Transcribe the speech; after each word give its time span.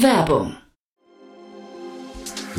Werbung 0.00 0.56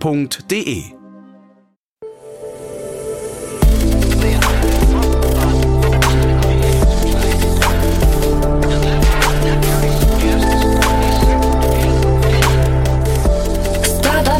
f.de. 0.00 0.92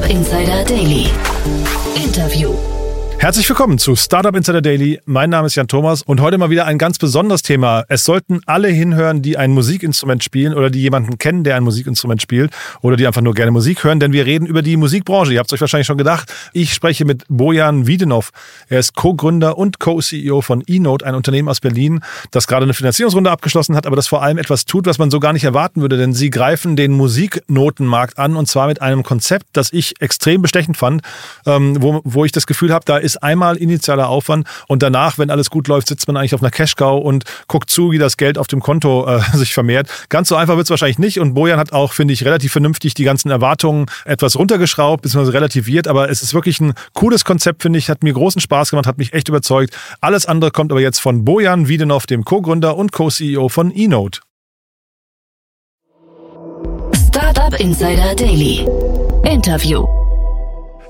Insider 0.09 0.65
Daily. 0.65 1.26
Herzlich 3.27 3.49
willkommen 3.49 3.77
zu 3.79 3.97
Startup 3.97 4.37
Insider 4.37 4.63
Daily. 4.63 5.01
Mein 5.05 5.31
Name 5.31 5.49
ist 5.49 5.57
Jan 5.57 5.67
Thomas 5.67 6.03
und 6.03 6.21
heute 6.21 6.39
mal 6.39 6.49
wieder 6.49 6.65
ein 6.65 6.79
ganz 6.79 6.97
besonderes 6.97 7.43
Thema. 7.43 7.85
Es 7.89 8.05
sollten 8.05 8.41
alle 8.47 8.69
hinhören, 8.69 9.21
die 9.21 9.37
ein 9.37 9.51
Musikinstrument 9.51 10.23
spielen 10.23 10.55
oder 10.55 10.71
die 10.71 10.81
jemanden 10.81 11.19
kennen, 11.19 11.43
der 11.43 11.57
ein 11.57 11.65
Musikinstrument 11.65 12.23
spielt 12.23 12.53
oder 12.83 12.95
die 12.95 13.05
einfach 13.05 13.23
nur 13.23 13.35
gerne 13.35 13.51
Musik 13.51 13.83
hören, 13.83 13.99
denn 13.99 14.13
wir 14.13 14.27
reden 14.27 14.47
über 14.47 14.63
die 14.63 14.77
Musikbranche. 14.77 15.33
Ihr 15.33 15.41
habt 15.41 15.51
es 15.51 15.55
euch 15.55 15.61
wahrscheinlich 15.61 15.89
schon 15.89 15.99
gedacht. 15.99 16.33
Ich 16.53 16.73
spreche 16.73 17.05
mit 17.05 17.25
Bojan 17.29 17.89
Wiedenov. 17.89 18.31
Er 18.69 18.79
ist 18.79 18.95
Co-Gründer 18.95 19.59
und 19.59 19.81
Co-CEO 19.81 20.41
von 20.41 20.63
eNote, 20.65 21.05
ein 21.05 21.17
Unternehmen 21.17 21.49
aus 21.49 21.59
Berlin, 21.59 22.05
das 22.31 22.47
gerade 22.47 22.63
eine 22.63 22.75
Finanzierungsrunde 22.75 23.33
abgeschlossen 23.33 23.75
hat, 23.75 23.89
aber 23.89 23.97
das 23.97 24.07
vor 24.07 24.23
allem 24.23 24.39
etwas 24.39 24.67
tut, 24.67 24.87
was 24.87 24.99
man 24.99 25.11
so 25.11 25.19
gar 25.19 25.33
nicht 25.33 25.43
erwarten 25.43 25.81
würde, 25.81 25.97
denn 25.97 26.13
sie 26.13 26.31
greifen 26.31 26.77
den 26.77 26.93
Musiknotenmarkt 26.93 28.21
an 28.21 28.37
und 28.37 28.47
zwar 28.47 28.69
mit 28.69 28.83
einem 28.83 29.03
Konzept, 29.03 29.47
das 29.55 29.73
ich 29.73 30.01
extrem 30.01 30.43
bestechend 30.43 30.77
fand, 30.77 31.03
ähm, 31.45 31.83
wo, 31.83 32.03
wo 32.05 32.25
ich 32.25 32.31
das 32.31 32.47
Gefühl 32.47 32.73
habe, 32.73 32.85
da 32.85 32.99
ist 32.99 33.16
einmal 33.23 33.57
initialer 33.57 34.09
Aufwand 34.09 34.47
und 34.69 34.83
danach, 34.83 35.19
wenn 35.19 35.31
alles 35.31 35.51
gut 35.51 35.69
läuft, 35.69 35.89
sitzt 35.89 36.07
man 36.07 36.17
eigentlich 36.17 36.35
auf 36.35 36.43
einer 36.43 36.51
Cash-Cow 36.51 37.03
und 37.03 37.25
guckt 37.49 37.71
zu, 37.71 37.93
wie 37.93 37.99
das 37.99 38.17
Geld 38.17 38.39
auf 38.39 38.47
dem 38.47 38.61
Konto 38.61 39.07
äh, 39.07 39.21
sich 39.37 39.55
vermehrt. 39.55 39.89
Ganz 40.09 40.29
so 40.29 40.37
einfach 40.37 40.57
wird 40.57 40.67
es 40.67 40.71
wahrscheinlich 40.71 40.99
nicht 40.99 41.21
und 41.21 41.35
Bojan 41.35 41.59
hat 41.59 41.73
auch, 41.73 41.93
finde 41.93 42.15
ich, 42.15 42.25
relativ 42.25 42.53
vernünftig 42.53 42.95
die 42.95 43.05
ganzen 43.05 43.31
Erwartungen 43.31 43.87
etwas 44.05 44.37
runtergeschraubt, 44.37 45.03
bzw. 45.03 45.31
relativiert, 45.31 45.89
aber 45.89 46.11
es 46.11 46.23
ist 46.23 46.35
wirklich 46.35 46.61
ein 46.61 46.75
cooles 46.93 47.25
Konzept, 47.25 47.63
finde 47.63 47.79
ich, 47.79 47.91
hat 47.91 48.03
mir 48.03 48.13
großen 48.13 48.41
Spaß 48.41 48.71
gemacht, 48.71 48.87
hat 48.87 48.99
mich 48.99 49.13
echt 49.13 49.29
überzeugt. 49.29 49.77
Alles 50.01 50.27
andere 50.27 50.51
kommt 50.51 50.73
aber 50.73 50.81
jetzt 50.81 51.01
von 51.01 51.25
Bojan 51.25 51.69
Wiedenov, 51.69 52.07
dem 52.07 52.25
Co-Gründer 52.25 52.77
und 52.77 52.93
Co-CEO 52.93 53.49
von 53.49 53.75
eNote. 53.75 54.21
Startup 56.95 57.59
Insider 57.59 58.15
Daily. 58.15 58.67
Interview. 59.25 60.06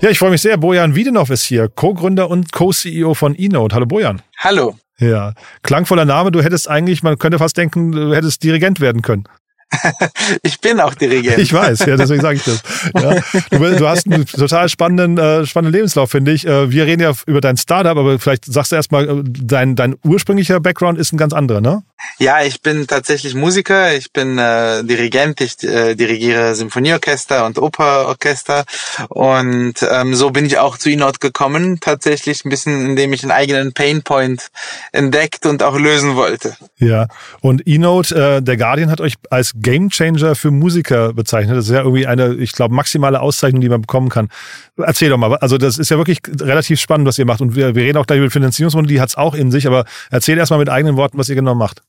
Ja, 0.01 0.11
ich 0.11 0.19
freue 0.19 0.31
mich 0.31 0.43
sehr. 0.43 0.59
Bojan 0.59 0.95
Wiedenov 0.95 1.31
ist 1.31 1.45
hier, 1.45 1.69
Co-Gründer 1.69 2.29
und 2.29 2.53
Co-CEO 2.53 3.15
von 3.15 3.35
eNote. 3.35 3.75
Hallo 3.75 3.87
Bojan. 3.87 4.21
Hallo. 4.39 4.77
Ja, 4.99 5.33
klangvoller 5.63 6.05
Name. 6.05 6.31
Du 6.31 6.43
hättest 6.43 6.69
eigentlich, 6.69 7.03
man 7.03 7.17
könnte 7.17 7.39
fast 7.39 7.57
denken, 7.57 7.93
du 7.93 8.15
hättest 8.15 8.43
Dirigent 8.43 8.81
werden 8.81 9.01
können. 9.01 9.25
ich 10.43 10.61
bin 10.61 10.81
auch 10.81 10.95
Dirigent. 10.95 11.39
Ich 11.39 11.53
weiß, 11.53 11.81
ja, 11.81 11.97
deswegen 11.97 12.23
sage 12.23 12.37
ich 12.37 12.45
das. 12.45 12.63
Ja. 12.97 13.15
Du, 13.51 13.77
du, 13.77 13.89
hast 13.89 14.07
einen 14.07 14.27
total 14.27 14.69
spannenden, 14.69 15.19
äh, 15.19 15.45
spannenden 15.45 15.75
Lebenslauf, 15.75 16.11
finde 16.11 16.33
ich. 16.33 16.47
Äh, 16.47 16.71
wir 16.71 16.87
reden 16.87 17.03
ja 17.03 17.13
über 17.27 17.41
dein 17.41 17.57
Startup, 17.57 17.97
aber 17.97 18.19
vielleicht 18.19 18.45
sagst 18.45 18.73
du 18.73 18.77
erstmal, 18.77 19.09
äh, 19.09 19.23
dein, 19.25 19.77
dein 19.77 19.97
ursprünglicher 20.05 20.61
Background 20.61 20.99
ist 20.99 21.13
ein 21.13 21.17
ganz 21.17 21.33
anderer, 21.33 21.61
ne? 21.61 21.83
Ja, 22.19 22.43
ich 22.43 22.63
bin 22.63 22.87
tatsächlich 22.87 23.35
Musiker, 23.35 23.95
ich 23.95 24.13
bin 24.13 24.39
äh, 24.39 24.85
Dirigent, 24.85 25.41
ich 25.41 25.63
äh, 25.65 25.95
dirigiere 25.95 26.55
Symphonieorchester 26.55 27.45
und 27.45 27.59
Operorchester 27.59 28.65
und 29.09 29.75
ähm, 29.83 30.15
so 30.15 30.31
bin 30.31 30.47
ich 30.47 30.59
auch 30.59 30.79
zu 30.79 30.91
eNote 30.91 31.19
gekommen, 31.19 31.79
tatsächlich 31.81 32.45
ein 32.45 32.51
bisschen, 32.51 32.87
indem 32.87 33.13
ich 33.13 33.23
einen 33.23 33.33
eigenen 33.33 33.73
Painpoint 33.73 34.49
entdeckt 34.93 35.47
und 35.47 35.63
auch 35.63 35.79
lösen 35.79 36.17
wollte. 36.17 36.57
Ja, 36.79 37.09
und 37.41 37.67
eNote, 37.67 38.15
äh, 38.15 38.43
der 38.43 38.57
Guardian 38.57 38.91
hat 38.91 39.01
euch 39.01 39.15
als 39.31 39.53
Gamechanger 39.61 40.35
für 40.35 40.51
Musiker 40.51 41.13
bezeichnet. 41.13 41.57
Das 41.57 41.67
ist 41.67 41.73
ja 41.73 41.81
irgendwie 41.81 42.07
eine, 42.07 42.35
ich 42.35 42.53
glaube, 42.53 42.75
maximale 42.75 43.21
Auszeichnung, 43.21 43.61
die 43.61 43.69
man 43.69 43.81
bekommen 43.81 44.09
kann. 44.09 44.29
Erzähl 44.77 45.11
doch 45.11 45.19
mal, 45.19 45.35
also 45.37 45.59
das 45.59 45.79
ist 45.79 45.91
ja 45.91 45.97
wirklich 45.99 46.19
relativ 46.41 46.81
spannend, 46.81 47.07
was 47.07 47.19
ihr 47.19 47.27
macht 47.27 47.41
und 47.41 47.55
wir, 47.57 47.75
wir 47.75 47.83
reden 47.83 47.99
auch 47.99 48.07
gleich 48.07 48.19
über 48.19 48.27
die 48.27 48.33
Finanzierungsrunde, 48.33 48.89
die 48.89 49.01
hat 49.01 49.09
es 49.09 49.17
auch 49.17 49.35
in 49.35 49.51
sich, 49.51 49.67
aber 49.67 49.85
erzähl 50.11 50.39
erstmal 50.39 50.59
mit 50.59 50.69
eigenen 50.69 50.97
Worten, 50.97 51.19
was 51.19 51.29
ihr 51.29 51.35
genau 51.35 51.55
macht. 51.55 51.83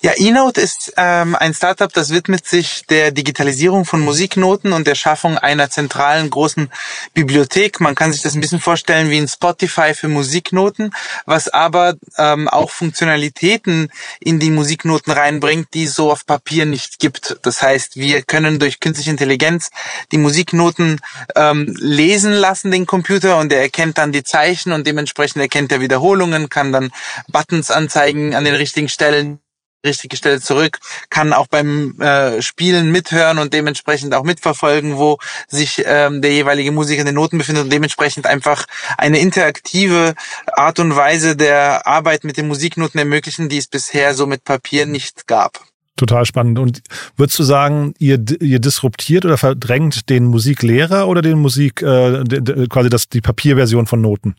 Ja, 0.00 0.12
eNote 0.12 0.60
ist 0.60 0.92
ähm, 0.96 1.34
ein 1.34 1.54
Startup, 1.54 1.92
das 1.92 2.10
widmet 2.10 2.46
sich 2.46 2.84
der 2.86 3.10
Digitalisierung 3.10 3.84
von 3.84 4.00
Musiknoten 4.00 4.72
und 4.72 4.86
der 4.86 4.94
Schaffung 4.94 5.38
einer 5.38 5.70
zentralen 5.70 6.30
großen 6.30 6.70
Bibliothek. 7.14 7.80
Man 7.80 7.94
kann 7.94 8.12
sich 8.12 8.22
das 8.22 8.34
ein 8.34 8.40
bisschen 8.40 8.60
vorstellen 8.60 9.10
wie 9.10 9.18
ein 9.18 9.28
Spotify 9.28 9.94
für 9.94 10.08
Musiknoten, 10.08 10.92
was 11.26 11.48
aber 11.48 11.94
ähm, 12.16 12.48
auch 12.48 12.70
Funktionalitäten 12.70 13.90
in 14.20 14.38
die 14.38 14.50
Musiknoten 14.50 15.10
reinbringt, 15.10 15.74
die 15.74 15.84
es 15.84 15.94
so 15.94 16.12
auf 16.12 16.26
Papier 16.26 16.64
nicht 16.64 17.00
gibt. 17.00 17.38
Das 17.42 17.60
heißt, 17.62 17.96
wir 17.96 18.22
können 18.22 18.58
durch 18.58 18.80
künstliche 18.80 19.10
Intelligenz 19.10 19.70
die 20.12 20.18
Musiknoten 20.18 21.00
ähm, 21.34 21.74
lesen 21.78 22.32
lassen, 22.32 22.70
den 22.70 22.86
Computer, 22.86 23.38
und 23.38 23.52
er 23.52 23.62
erkennt 23.62 23.98
dann 23.98 24.12
die 24.12 24.22
Zeichen 24.22 24.72
und 24.72 24.86
dementsprechend 24.86 25.42
erkennt 25.42 25.72
er 25.72 25.80
Wiederholungen, 25.80 26.48
kann 26.48 26.72
dann 26.72 26.90
Buttons 27.28 27.70
anzeigen 27.70 28.34
an 28.34 28.44
den 28.44 28.54
richtigen 28.54 28.88
Stellen 28.88 29.40
richtige 29.84 30.16
Stelle 30.16 30.40
zurück, 30.40 30.78
kann 31.10 31.32
auch 31.32 31.46
beim 31.46 32.00
äh, 32.00 32.42
Spielen 32.42 32.90
mithören 32.90 33.38
und 33.38 33.52
dementsprechend 33.52 34.14
auch 34.14 34.24
mitverfolgen, 34.24 34.96
wo 34.96 35.18
sich 35.46 35.82
ähm, 35.86 36.20
der 36.22 36.32
jeweilige 36.32 36.72
Musiker 36.72 37.00
in 37.00 37.06
den 37.06 37.14
Noten 37.14 37.38
befindet 37.38 37.64
und 37.64 37.72
dementsprechend 37.72 38.26
einfach 38.26 38.66
eine 38.96 39.18
interaktive 39.18 40.14
Art 40.54 40.78
und 40.78 40.96
Weise 40.96 41.36
der 41.36 41.86
Arbeit 41.86 42.24
mit 42.24 42.36
den 42.36 42.48
Musiknoten 42.48 42.98
ermöglichen, 42.98 43.48
die 43.48 43.58
es 43.58 43.68
bisher 43.68 44.14
so 44.14 44.26
mit 44.26 44.44
Papier 44.44 44.86
nicht 44.86 45.26
gab. 45.26 45.60
Total 45.96 46.24
spannend. 46.24 46.60
Und 46.60 46.80
würdest 47.16 47.38
du 47.38 47.42
sagen, 47.42 47.92
ihr, 47.98 48.22
ihr 48.40 48.60
disruptiert 48.60 49.24
oder 49.24 49.36
verdrängt 49.36 50.08
den 50.08 50.24
Musiklehrer 50.24 51.08
oder 51.08 51.22
den 51.22 51.38
Musik, 51.38 51.82
äh, 51.82 52.22
quasi 52.68 52.88
das, 52.88 53.08
die 53.08 53.20
Papierversion 53.20 53.86
von 53.86 54.00
Noten? 54.00 54.36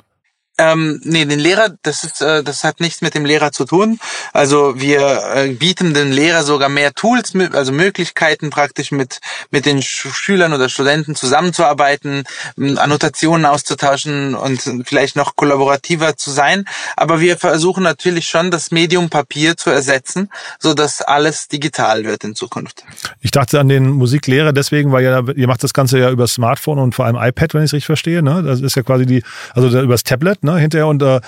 Ähm, 0.59 0.99
nee, 1.05 1.23
den 1.23 1.39
Lehrer, 1.39 1.73
das 1.83 2.03
ist, 2.03 2.21
äh, 2.21 2.43
das 2.43 2.65
hat 2.65 2.81
nichts 2.81 3.01
mit 3.01 3.15
dem 3.15 3.23
Lehrer 3.23 3.53
zu 3.53 3.63
tun. 3.63 3.97
Also 4.33 4.77
wir 4.77 5.23
äh, 5.33 5.47
bieten 5.53 5.93
dem 5.93 6.11
Lehrer 6.11 6.43
sogar 6.43 6.67
mehr 6.67 6.93
Tools, 6.93 7.33
also 7.53 7.71
Möglichkeiten 7.71 8.49
praktisch 8.49 8.91
mit 8.91 9.21
mit 9.51 9.65
den 9.65 9.81
Sch 9.81 10.07
Schülern 10.11 10.51
oder 10.51 10.67
Studenten 10.67 11.15
zusammenzuarbeiten, 11.15 12.23
Annotationen 12.57 13.45
auszutauschen 13.45 14.35
und 14.35 14.61
vielleicht 14.85 15.15
noch 15.15 15.37
kollaborativer 15.37 16.17
zu 16.17 16.29
sein. 16.31 16.65
Aber 16.97 17.21
wir 17.21 17.37
versuchen 17.37 17.83
natürlich 17.83 18.25
schon, 18.25 18.51
das 18.51 18.71
Medium 18.71 19.09
Papier 19.09 19.55
zu 19.55 19.69
ersetzen, 19.69 20.29
so 20.59 20.73
dass 20.73 21.01
alles 21.01 21.47
digital 21.47 22.03
wird 22.03 22.25
in 22.25 22.35
Zukunft. 22.35 22.83
Ich 23.21 23.31
dachte 23.31 23.61
an 23.61 23.69
den 23.69 23.89
Musiklehrer 23.89 24.51
deswegen, 24.51 24.91
weil 24.91 25.03
ihr, 25.03 25.37
ihr 25.37 25.47
macht 25.47 25.63
das 25.63 25.73
Ganze 25.73 25.99
ja 25.99 26.11
über 26.11 26.27
Smartphone 26.27 26.79
und 26.79 26.95
vor 26.95 27.05
allem 27.05 27.15
iPad, 27.15 27.53
wenn 27.53 27.61
ich 27.61 27.69
es 27.69 27.73
richtig 27.73 27.85
verstehe. 27.85 28.21
Ne? 28.21 28.43
Das 28.43 28.59
ist 28.59 28.75
ja 28.75 28.83
quasi 28.83 29.05
die, 29.05 29.23
also 29.53 29.67
übers 29.79 30.03
Tablet. 30.03 30.43
Ne? 30.43 30.48
Ne, 30.53 30.59
hinterher. 30.59 30.87
Und 30.87 31.01
äh, 31.01 31.19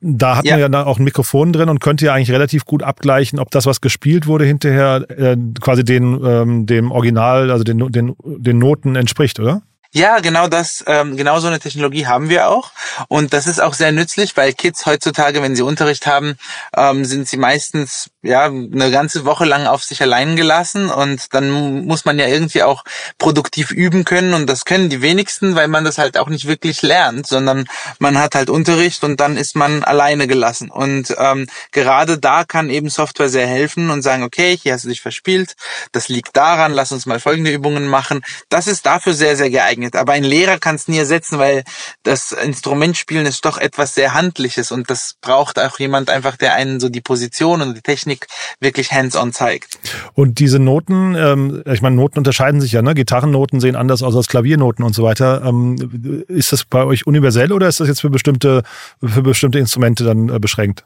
da 0.00 0.36
hat 0.36 0.44
ja. 0.44 0.52
man 0.52 0.60
ja 0.60 0.68
dann 0.68 0.86
auch 0.86 0.98
ein 0.98 1.04
Mikrofon 1.04 1.52
drin 1.52 1.68
und 1.68 1.80
könnte 1.80 2.06
ja 2.06 2.14
eigentlich 2.14 2.30
relativ 2.30 2.64
gut 2.64 2.82
abgleichen, 2.82 3.38
ob 3.38 3.50
das, 3.50 3.66
was 3.66 3.80
gespielt 3.80 4.26
wurde, 4.26 4.44
hinterher 4.44 5.04
äh, 5.10 5.36
quasi 5.60 5.84
den, 5.84 6.20
ähm, 6.24 6.66
dem 6.66 6.90
Original, 6.90 7.50
also 7.50 7.64
den, 7.64 7.90
den, 7.90 8.14
den 8.24 8.58
Noten 8.58 8.96
entspricht, 8.96 9.40
oder? 9.40 9.62
Ja, 9.94 10.18
genau 10.20 10.48
das, 10.48 10.84
ähm, 10.86 11.16
genau 11.16 11.40
so 11.40 11.46
eine 11.46 11.60
Technologie 11.60 12.06
haben 12.06 12.28
wir 12.28 12.50
auch. 12.50 12.72
Und 13.08 13.32
das 13.32 13.46
ist 13.46 13.58
auch 13.58 13.72
sehr 13.72 13.90
nützlich, 13.90 14.36
weil 14.36 14.52
Kids 14.52 14.84
heutzutage, 14.84 15.40
wenn 15.40 15.56
sie 15.56 15.62
Unterricht 15.62 16.06
haben, 16.06 16.36
ähm, 16.76 17.06
sind 17.06 17.26
sie 17.26 17.38
meistens 17.38 18.10
ja 18.20 18.44
eine 18.44 18.90
ganze 18.90 19.24
Woche 19.24 19.46
lang 19.46 19.66
auf 19.66 19.82
sich 19.84 20.02
allein 20.02 20.36
gelassen 20.36 20.90
und 20.90 21.32
dann 21.32 21.86
muss 21.86 22.04
man 22.04 22.18
ja 22.18 22.26
irgendwie 22.26 22.64
auch 22.64 22.84
produktiv 23.16 23.70
üben 23.70 24.04
können 24.04 24.34
und 24.34 24.46
das 24.46 24.66
können 24.66 24.90
die 24.90 25.00
wenigsten, 25.00 25.54
weil 25.56 25.68
man 25.68 25.84
das 25.84 25.96
halt 25.96 26.18
auch 26.18 26.28
nicht 26.28 26.46
wirklich 26.46 26.82
lernt, 26.82 27.26
sondern 27.26 27.64
man 27.98 28.18
hat 28.18 28.34
halt 28.34 28.50
Unterricht 28.50 29.04
und 29.04 29.20
dann 29.20 29.38
ist 29.38 29.56
man 29.56 29.84
alleine 29.84 30.26
gelassen. 30.26 30.70
Und 30.70 31.14
ähm, 31.18 31.46
gerade 31.72 32.18
da 32.18 32.44
kann 32.44 32.68
eben 32.68 32.90
Software 32.90 33.30
sehr 33.30 33.46
helfen 33.46 33.88
und 33.88 34.02
sagen, 34.02 34.22
okay, 34.22 34.58
hier 34.62 34.74
hast 34.74 34.84
du 34.84 34.90
dich 34.90 35.00
verspielt, 35.00 35.56
das 35.92 36.10
liegt 36.10 36.36
daran, 36.36 36.72
lass 36.72 36.92
uns 36.92 37.06
mal 37.06 37.20
folgende 37.20 37.52
Übungen 37.52 37.86
machen. 37.86 38.20
Das 38.50 38.66
ist 38.66 38.84
dafür 38.84 39.14
sehr, 39.14 39.34
sehr 39.36 39.48
geeignet 39.48 39.77
geeignet. 39.78 39.96
Aber 39.96 40.12
ein 40.12 40.24
Lehrer 40.24 40.58
kann 40.58 40.74
es 40.74 40.88
nie 40.88 40.98
ersetzen, 40.98 41.38
weil 41.38 41.64
das 42.02 42.32
Instrumentspielen 42.32 43.26
ist 43.26 43.44
doch 43.44 43.58
etwas 43.58 43.94
sehr 43.94 44.14
Handliches 44.14 44.70
und 44.72 44.90
das 44.90 45.14
braucht 45.20 45.58
auch 45.58 45.78
jemand 45.78 46.10
einfach, 46.10 46.36
der 46.36 46.54
einen 46.54 46.80
so 46.80 46.88
die 46.88 47.00
Position 47.00 47.62
und 47.62 47.76
die 47.76 47.82
Technik 47.82 48.26
wirklich 48.60 48.92
hands-on 48.92 49.32
zeigt. 49.32 49.78
Und 50.14 50.38
diese 50.38 50.58
Noten, 50.58 51.14
ähm, 51.14 51.62
ich 51.66 51.82
meine, 51.82 51.96
Noten 51.96 52.18
unterscheiden 52.18 52.60
sich 52.60 52.72
ja, 52.72 52.82
ne? 52.82 52.94
Gitarrennoten 52.94 53.60
sehen 53.60 53.76
anders 53.76 54.02
aus 54.02 54.16
als 54.16 54.28
Klaviernoten 54.28 54.84
und 54.84 54.94
so 54.94 55.02
weiter. 55.02 55.42
Ähm, 55.44 56.24
ist 56.28 56.52
das 56.52 56.64
bei 56.64 56.84
euch 56.84 57.06
universell 57.06 57.52
oder 57.52 57.68
ist 57.68 57.80
das 57.80 57.88
jetzt 57.88 58.00
für 58.00 58.10
bestimmte, 58.10 58.62
für 59.04 59.22
bestimmte 59.22 59.58
Instrumente 59.58 60.04
dann 60.04 60.28
äh, 60.28 60.38
beschränkt? 60.38 60.84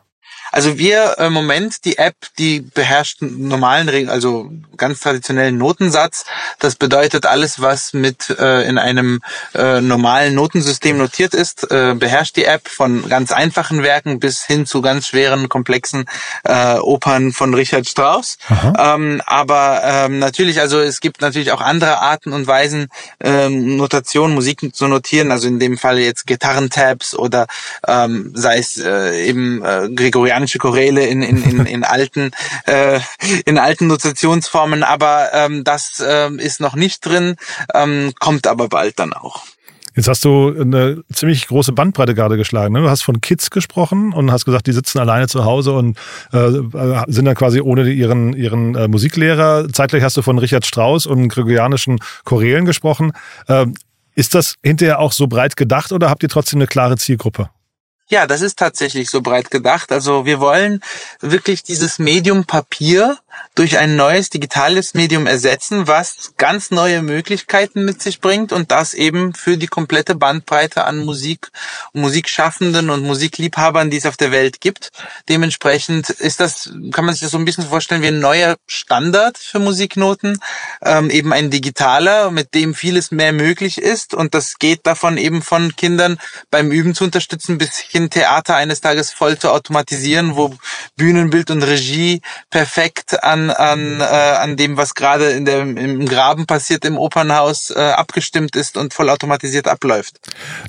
Also 0.53 0.77
wir 0.79 1.17
im 1.19 1.33
Moment, 1.33 1.85
die 1.87 1.99
App, 1.99 2.15
die 2.39 2.61
beherrscht 2.61 3.23
normalen, 3.23 4.11
also 4.11 4.51
ganz 4.77 5.01
traditionellen 5.01 5.57
Notensatz. 5.57 6.25
Das 6.59 6.77
bedeutet 6.77 7.25
alles, 7.25 7.61
was 7.61 7.95
mit 7.95 8.29
äh, 8.31 8.69
in 8.69 8.77
einem 8.77 9.21
äh, 9.55 9.81
normalen 9.81 10.35
Notensystem 10.35 10.99
notiert 10.99 11.33
ist, 11.33 11.71
äh, 11.71 11.95
beherrscht 11.95 12.37
die 12.37 12.45
App 12.45 12.69
von 12.69 13.09
ganz 13.09 13.33
einfachen 13.33 13.83
Werken 13.83 14.21
bis 14.21 14.45
hin 14.45 14.67
zu 14.67 14.83
ganz 14.83 15.07
schweren, 15.07 15.49
komplexen 15.49 16.05
äh, 16.45 16.75
Opern 16.75 17.33
von 17.33 17.55
Richard 17.55 17.89
Strauss. 17.89 18.37
Ähm, 18.79 19.23
aber 19.27 19.81
ähm, 19.85 20.19
natürlich, 20.19 20.61
also 20.61 20.81
es 20.81 21.01
gibt 21.01 21.23
natürlich 21.23 21.53
auch 21.53 21.61
andere 21.61 21.99
Arten 22.01 22.33
und 22.33 22.47
Weisen, 22.47 22.89
ähm, 23.21 23.77
Notation, 23.77 24.35
Musik 24.35 24.75
zu 24.75 24.87
notieren. 24.87 25.31
Also 25.31 25.49
in 25.49 25.59
dem 25.59 25.79
Fall 25.79 25.99
jetzt 25.99 26.27
Gitarrentabs 26.27 27.15
oder 27.15 27.47
ähm, 27.87 28.33
sei 28.35 28.59
es 28.59 28.79
äh, 28.79 29.25
eben 29.27 29.65
äh, 29.65 29.89
Gregorian 30.13 30.43
afrikanische 30.43 30.59
Choräle 30.59 31.07
in, 31.07 31.23
in, 31.23 31.43
in, 31.43 31.67
in 31.67 31.85
alten 31.85 32.31
äh, 32.67 33.01
in 33.45 33.59
alten 33.59 33.87
Notationsformen, 33.87 34.83
aber 34.83 35.29
ähm, 35.33 35.65
das 35.65 36.03
ähm, 36.07 36.39
ist 36.39 36.61
noch 36.61 36.75
nicht 36.75 37.05
drin, 37.05 37.37
ähm, 37.75 38.13
kommt 38.19 38.47
aber 38.47 38.69
bald 38.69 38.99
dann 38.99 39.13
auch. 39.13 39.43
Jetzt 39.95 40.09
hast 40.09 40.25
du 40.25 40.49
eine 40.59 41.05
ziemlich 41.13 41.49
große 41.49 41.73
Bandbreite 41.73 42.15
gerade 42.15 42.39
geschlagen. 42.39 42.73
Ne? 42.73 42.81
Du 42.81 42.89
hast 42.89 43.03
von 43.03 43.21
Kids 43.21 43.51
gesprochen 43.51 44.15
und 44.15 44.33
hast 44.33 44.47
gesagt, 44.47 44.67
die 44.67 44.73
sitzen 44.73 44.99
alleine 44.99 45.29
zu 45.29 45.45
Hause 45.45 45.73
und 45.73 45.99
äh, 46.33 46.49
sind 47.09 47.27
dann 47.27 47.35
quasi 47.35 47.61
ohne 47.61 47.91
ihren, 47.91 48.33
ihren 48.33 48.75
äh, 48.75 48.89
Musiklehrer. 48.89 49.69
Zeitgleich 49.71 50.03
hast 50.03 50.17
du 50.17 50.23
von 50.23 50.39
Richard 50.39 50.65
Strauss 50.65 51.05
und 51.05 51.29
gregorianischen 51.29 51.99
Chorälen 52.25 52.65
gesprochen. 52.65 53.13
Äh, 53.49 53.67
ist 54.15 54.35
das 54.35 54.55
hinterher 54.63 54.99
auch 54.99 55.13
so 55.13 55.27
breit 55.27 55.57
gedacht 55.57 55.93
oder 55.93 56.09
habt 56.09 56.23
ihr 56.23 56.31
trotzdem 56.31 56.59
eine 56.59 56.67
klare 56.67 56.97
Zielgruppe? 56.97 57.51
Ja, 58.13 58.27
das 58.27 58.43
ist 58.43 58.59
tatsächlich 58.59 59.09
so 59.09 59.23
breit 59.23 59.51
gedacht. 59.51 59.91
Also 59.91 60.27
wir 60.27 60.39
wollen 60.39 60.83
wirklich 61.21 61.63
dieses 61.63 61.99
Medium 61.99 62.45
Papier 62.45 63.17
durch 63.55 63.79
ein 63.79 63.97
neues 63.97 64.31
digitales 64.31 64.95
Medium 64.95 65.27
ersetzen, 65.27 65.87
was 65.87 66.33
ganz 66.39 66.71
neue 66.71 67.03
Möglichkeiten 67.03 67.85
mit 67.85 68.03
sich 68.03 68.21
bringt 68.21 68.53
und 68.53 68.71
das 68.71 68.95
eben 68.95 69.35
für 69.35 69.59
die 69.59 69.67
komplette 69.67 70.15
Bandbreite 70.15 70.85
an 70.85 71.05
Musik, 71.05 71.51
Musikschaffenden 71.93 72.89
und 72.89 73.03
Musikliebhabern, 73.03 73.91
die 73.91 73.99
es 73.99 74.07
auf 74.07 74.17
der 74.17 74.33
Welt 74.33 74.61
gibt. 74.61 74.91
Dementsprechend 75.29 76.09
ist 76.09 76.41
das, 76.41 76.73
kann 76.93 77.05
man 77.05 77.15
sich 77.15 77.23
das 77.23 77.33
so 77.33 77.39
ein 77.39 77.45
bisschen 77.45 77.67
vorstellen 77.67 78.03
wie 78.03 78.09
ein 78.09 78.21
neuer 78.21 78.57
Standard 78.67 79.37
für 79.37 79.59
Musiknoten, 79.59 80.39
ähm, 80.83 81.11
eben 81.11 81.33
ein 81.33 81.51
digitaler, 81.51 82.31
mit 82.31 82.55
dem 82.55 82.75
vieles 82.75 83.11
mehr 83.11 83.33
möglich 83.33 83.79
ist 83.79 84.15
und 84.15 84.35
das 84.35 84.59
geht 84.59 84.87
davon 84.87 85.19
eben 85.19 85.43
von 85.43 85.77
Kindern 85.77 86.19
beim 86.51 86.71
Üben 86.71 86.95
zu 86.95 87.05
unterstützen 87.05 87.59
bis 87.59 87.79
hin 87.79 88.09
Theater 88.09 88.57
eines 88.57 88.81
Tages 88.81 89.13
voll 89.13 89.39
zu 89.39 89.51
automatisieren, 89.51 90.37
wo 90.37 90.55
Bühnenbild 90.97 91.51
und 91.51 91.63
Regie 91.63 92.23
perfekt 92.51 93.22
an, 93.23 93.51
an, 93.51 94.01
äh, 94.01 94.05
an 94.05 94.57
dem, 94.57 94.77
was 94.77 94.95
gerade 94.95 95.31
im 95.31 96.07
Graben 96.07 96.47
passiert 96.47 96.85
im 96.85 96.99
Opernhaus, 96.99 97.71
äh, 97.71 97.79
abgestimmt 97.79 98.57
ist 98.57 98.77
und 98.77 98.95
vollautomatisiert 98.95 99.69
abläuft. 99.69 100.19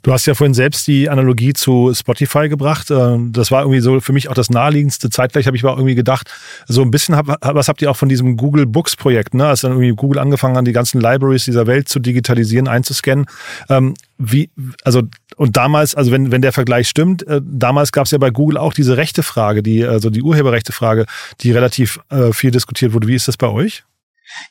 Du 0.03 0.11
hast 0.11 0.25
ja 0.25 0.33
vorhin 0.33 0.53
selbst 0.53 0.88
die 0.88 1.09
Analogie 1.09 1.53
zu 1.53 1.94
Spotify 1.94 2.50
gebracht. 2.50 2.91
Äh, 2.91 3.17
das 3.31 3.51
war 3.51 3.61
irgendwie 3.61 3.79
so 3.79 4.00
für 4.00 4.13
mich 4.13 4.29
auch 4.29 4.33
das 4.33 4.50
naheliegendste. 4.50 5.09
Zeitgleich 5.09 5.47
habe 5.47 5.57
ich 5.57 5.63
aber 5.63 5.73
irgendwie 5.73 5.95
gedacht, 5.95 6.29
so 6.67 6.81
ein 6.81 6.91
bisschen, 6.91 7.15
hab, 7.15 7.27
was 7.41 7.67
habt 7.67 7.81
ihr 7.81 7.89
auch 7.89 7.97
von 7.97 8.09
diesem 8.09 8.38
Google 8.38 8.65
Books 8.65 8.95
Projekt, 8.95 9.33
ne? 9.33 9.47
als 9.47 9.61
dann 9.61 9.71
irgendwie 9.71 9.94
Google 9.95 10.19
angefangen 10.19 10.57
hat, 10.57 10.67
die 10.67 10.73
ganzen 10.73 11.01
Libraries 11.01 11.45
dieser 11.45 11.67
Welt 11.67 11.89
zu 11.89 12.00
digitalisieren, 12.00 12.67
einzuscannen. 12.67 13.25
Ähm, 13.69 13.95
wie, 14.17 14.50
also, 14.83 15.01
und 15.35 15.57
damals, 15.57 15.95
also 15.95 16.11
wenn, 16.11 16.31
wenn 16.31 16.41
der 16.41 16.53
Vergleich 16.53 16.88
stimmt, 16.88 17.25
äh, 17.27 17.41
damals 17.44 17.91
gab 17.91 18.05
es 18.05 18.11
ja 18.11 18.17
bei 18.17 18.29
Google 18.29 18.57
auch 18.57 18.73
diese 18.73 18.97
rechte 18.97 19.23
Frage, 19.23 19.63
die, 19.63 19.83
also 19.83 20.09
die 20.09 20.21
Urheberrechte 20.21 20.71
Frage, 20.71 21.05
die 21.41 21.51
relativ 21.51 22.00
äh, 22.09 22.31
viel 22.43 22.51
diskutiert 22.51 22.91
wurde. 22.91 23.07
Wie 23.07 23.15
ist 23.15 23.29
das 23.29 23.37
bei 23.37 23.47
euch? 23.47 23.85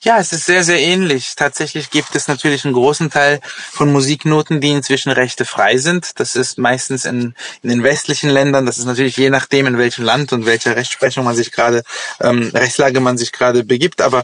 Ja, 0.02 0.18
es 0.18 0.32
ist 0.32 0.46
sehr, 0.46 0.64
sehr 0.64 0.80
ähnlich. 0.80 1.34
Tatsächlich 1.36 1.90
gibt 1.90 2.14
es 2.14 2.26
natürlich 2.26 2.64
einen 2.64 2.72
großen 2.72 3.10
Teil 3.10 3.40
von 3.44 3.92
Musiknoten, 3.92 4.62
die 4.62 4.70
inzwischen 4.70 5.12
rechtefrei 5.12 5.76
sind. 5.76 6.18
Das 6.18 6.34
ist 6.34 6.56
meistens 6.56 7.04
in, 7.04 7.34
in 7.62 7.68
den 7.68 7.82
westlichen 7.82 8.30
Ländern. 8.30 8.64
Das 8.64 8.78
ist 8.78 8.86
natürlich 8.86 9.18
je 9.18 9.28
nachdem, 9.28 9.66
in 9.66 9.76
welchem 9.76 10.04
Land 10.04 10.32
und 10.32 10.46
welcher 10.46 10.74
Rechtsprechung 10.74 11.26
man 11.26 11.36
sich 11.36 11.52
gerade, 11.52 11.82
ähm, 12.20 12.50
Rechtslage 12.54 13.00
man 13.00 13.18
sich 13.18 13.30
gerade 13.30 13.62
begibt. 13.62 14.00
Aber 14.00 14.22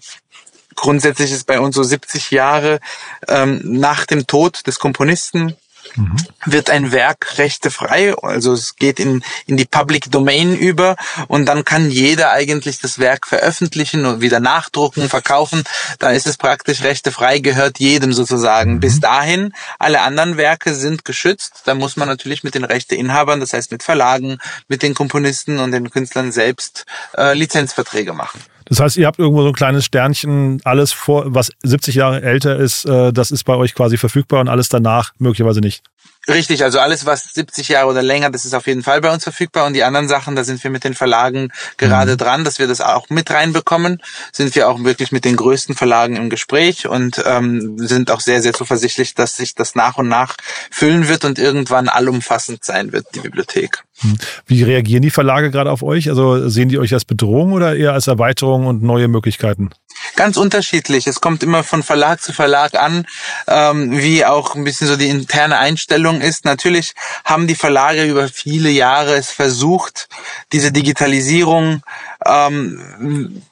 grundsätzlich 0.75 1.31
ist 1.31 1.45
bei 1.45 1.61
uns 1.61 1.75
so 1.75 1.83
70 1.83 2.31
Jahre 2.31 2.81
ähm, 3.27 3.61
nach 3.65 4.07
dem 4.07 4.27
Tod 4.27 4.67
des 4.67 4.79
Komponisten 4.79 5.57
mhm. 5.97 6.17
wird 6.45 6.71
ein 6.71 6.93
Werk 6.93 7.39
rechtefrei, 7.39 8.15
also 8.15 8.53
es 8.53 8.77
geht 8.77 9.01
in, 9.01 9.23
in 9.47 9.57
die 9.57 9.65
Public 9.65 10.11
Domain 10.11 10.57
über 10.57 10.97
und 11.29 11.47
dann 11.47 11.65
kann 11.65 11.91
jeder 11.91 12.33
eigentlich 12.33 12.79
das 12.79 12.99
Werk 12.99 13.27
veröffentlichen 13.27 14.07
und 14.07 14.21
wieder 14.21 14.41
nachdrucken, 14.41 15.09
verkaufen. 15.09 15.65
Da 15.99 16.11
ist 16.11 16.27
es 16.27 16.37
praktisch 16.37 16.83
rechtefrei, 16.83 17.39
gehört 17.39 17.79
jedem 17.79 18.13
sozusagen. 18.13 18.75
Mhm. 18.75 18.81
Bis 18.81 19.01
dahin, 19.01 19.53
alle 19.79 20.01
anderen 20.01 20.37
Werke 20.37 20.75
sind 20.75 21.05
geschützt. 21.05 21.63
Da 21.65 21.75
muss 21.75 21.97
man 21.97 22.09
natürlich 22.09 22.45
mit 22.45 22.55
den 22.55 22.65
Rechteinhabern, 22.65 23.41
das 23.41 23.53
heißt 23.53 23.73
mit 23.73 23.83
Verlagen, 23.83 24.39
mit 24.69 24.83
den 24.83 24.95
Komponisten 24.95 25.59
und 25.59 25.73
den 25.73 25.91
Künstlern 25.91 26.33
selbst 26.33 26.87
äh, 27.17 27.35
Lizenzverträge 27.35 28.13
machen. 28.13 28.41
Das 28.69 28.81
heißt, 28.81 28.97
ihr 28.99 29.07
habt 29.07 29.19
irgendwo 29.19 29.43
so 29.43 29.49
ein 29.49 29.55
kleines 29.55 29.85
Sternchen, 29.87 30.61
alles 30.65 30.93
vor, 30.93 31.25
was 31.35 31.51
70 31.63 31.95
Jahre 31.95 32.23
älter 32.23 32.57
ist, 32.57 32.85
äh, 32.85 33.13
das 33.13 33.31
ist 33.31 33.45
bei 33.45 33.57
euch 33.57 33.75
quasi 33.75 33.97
verfügbar 33.97 34.41
und 34.41 34.49
alles 34.49 34.69
danach 34.69 35.13
möglicherweise 35.19 35.61
nicht. 35.61 35.83
Richtig, 36.29 36.63
also 36.63 36.79
alles, 36.79 37.07
was 37.07 37.25
70 37.33 37.69
Jahre 37.69 37.89
oder 37.89 38.03
länger, 38.03 38.31
das 38.31 38.45
ist 38.45 38.55
auf 38.55 38.67
jeden 38.67 38.83
Fall 38.83 39.01
bei 39.01 39.11
uns 39.11 39.25
verfügbar. 39.25 39.67
Und 39.67 39.73
die 39.73 39.83
anderen 39.83 40.09
Sachen, 40.09 40.37
da 40.37 40.45
sind 40.45 40.63
wir 40.63 40.71
mit 40.71 40.85
den 40.85 40.93
Verlagen 40.93 41.51
gerade 41.79 42.13
mhm. 42.13 42.17
dran, 42.19 42.45
dass 42.45 42.59
wir 42.59 42.67
das 42.67 42.83
auch 42.83 43.09
mit 43.09 43.31
reinbekommen. 43.31 44.03
Sind 44.31 44.55
wir 44.55 44.69
auch 44.69 44.85
wirklich 44.85 45.11
mit 45.11 45.25
den 45.25 45.37
größten 45.37 45.75
Verlagen 45.75 46.17
im 46.17 46.29
Gespräch 46.29 46.87
und 46.87 47.23
ähm, 47.25 47.79
sind 47.79 48.11
auch 48.11 48.21
sehr, 48.21 48.43
sehr 48.43 48.53
zuversichtlich, 48.53 49.15
dass 49.15 49.37
sich 49.37 49.55
das 49.55 49.75
nach 49.75 49.97
und 49.97 50.09
nach 50.09 50.37
füllen 50.71 51.09
wird 51.09 51.25
und 51.25 51.39
irgendwann 51.39 51.89
allumfassend 51.89 52.63
sein 52.63 52.93
wird, 52.93 53.07
die 53.15 53.21
Bibliothek. 53.21 53.85
Mhm. 54.03 54.19
Wie 54.47 54.63
reagieren 54.63 55.03
die 55.03 55.11
Verlage 55.11 55.51
gerade 55.51 55.71
auf 55.71 55.83
euch? 55.83 56.11
Also 56.11 56.49
sehen 56.49 56.69
die 56.69 56.79
euch 56.79 56.93
als 56.93 57.07
Bedrohung 57.07 57.53
oder 57.53 57.75
eher 57.75 57.95
als 57.95 58.07
Erweiterung 58.07 58.67
und 58.67 58.83
neue 58.83 59.09
Möglichkeiten? 59.09 59.71
Ganz 60.19 60.37
unterschiedlich. 60.37 61.07
Es 61.07 61.21
kommt 61.21 61.45
immer 61.45 61.63
von 61.63 61.85
Verlag 61.85 62.21
zu 62.21 62.33
Verlag 62.33 62.75
an, 62.75 63.07
ähm, 63.47 63.97
wie 63.97 64.25
auch 64.25 64.57
ein 64.57 64.65
bisschen 64.65 64.89
so 64.89 64.97
die 64.97 65.09
interne 65.09 65.59
Einstellung 65.59 66.21
ist. 66.21 66.45
Natürlich 66.45 66.95
haben 67.25 67.47
die 67.47 67.55
Verlage 67.55 68.03
über 68.03 68.27
viele 68.27 68.69
Jahre 68.69 69.15
es 69.15 69.31
versucht, 69.31 70.09
diese 70.51 70.73
Digitalisierung 70.73 71.85
ähm, 72.27 73.43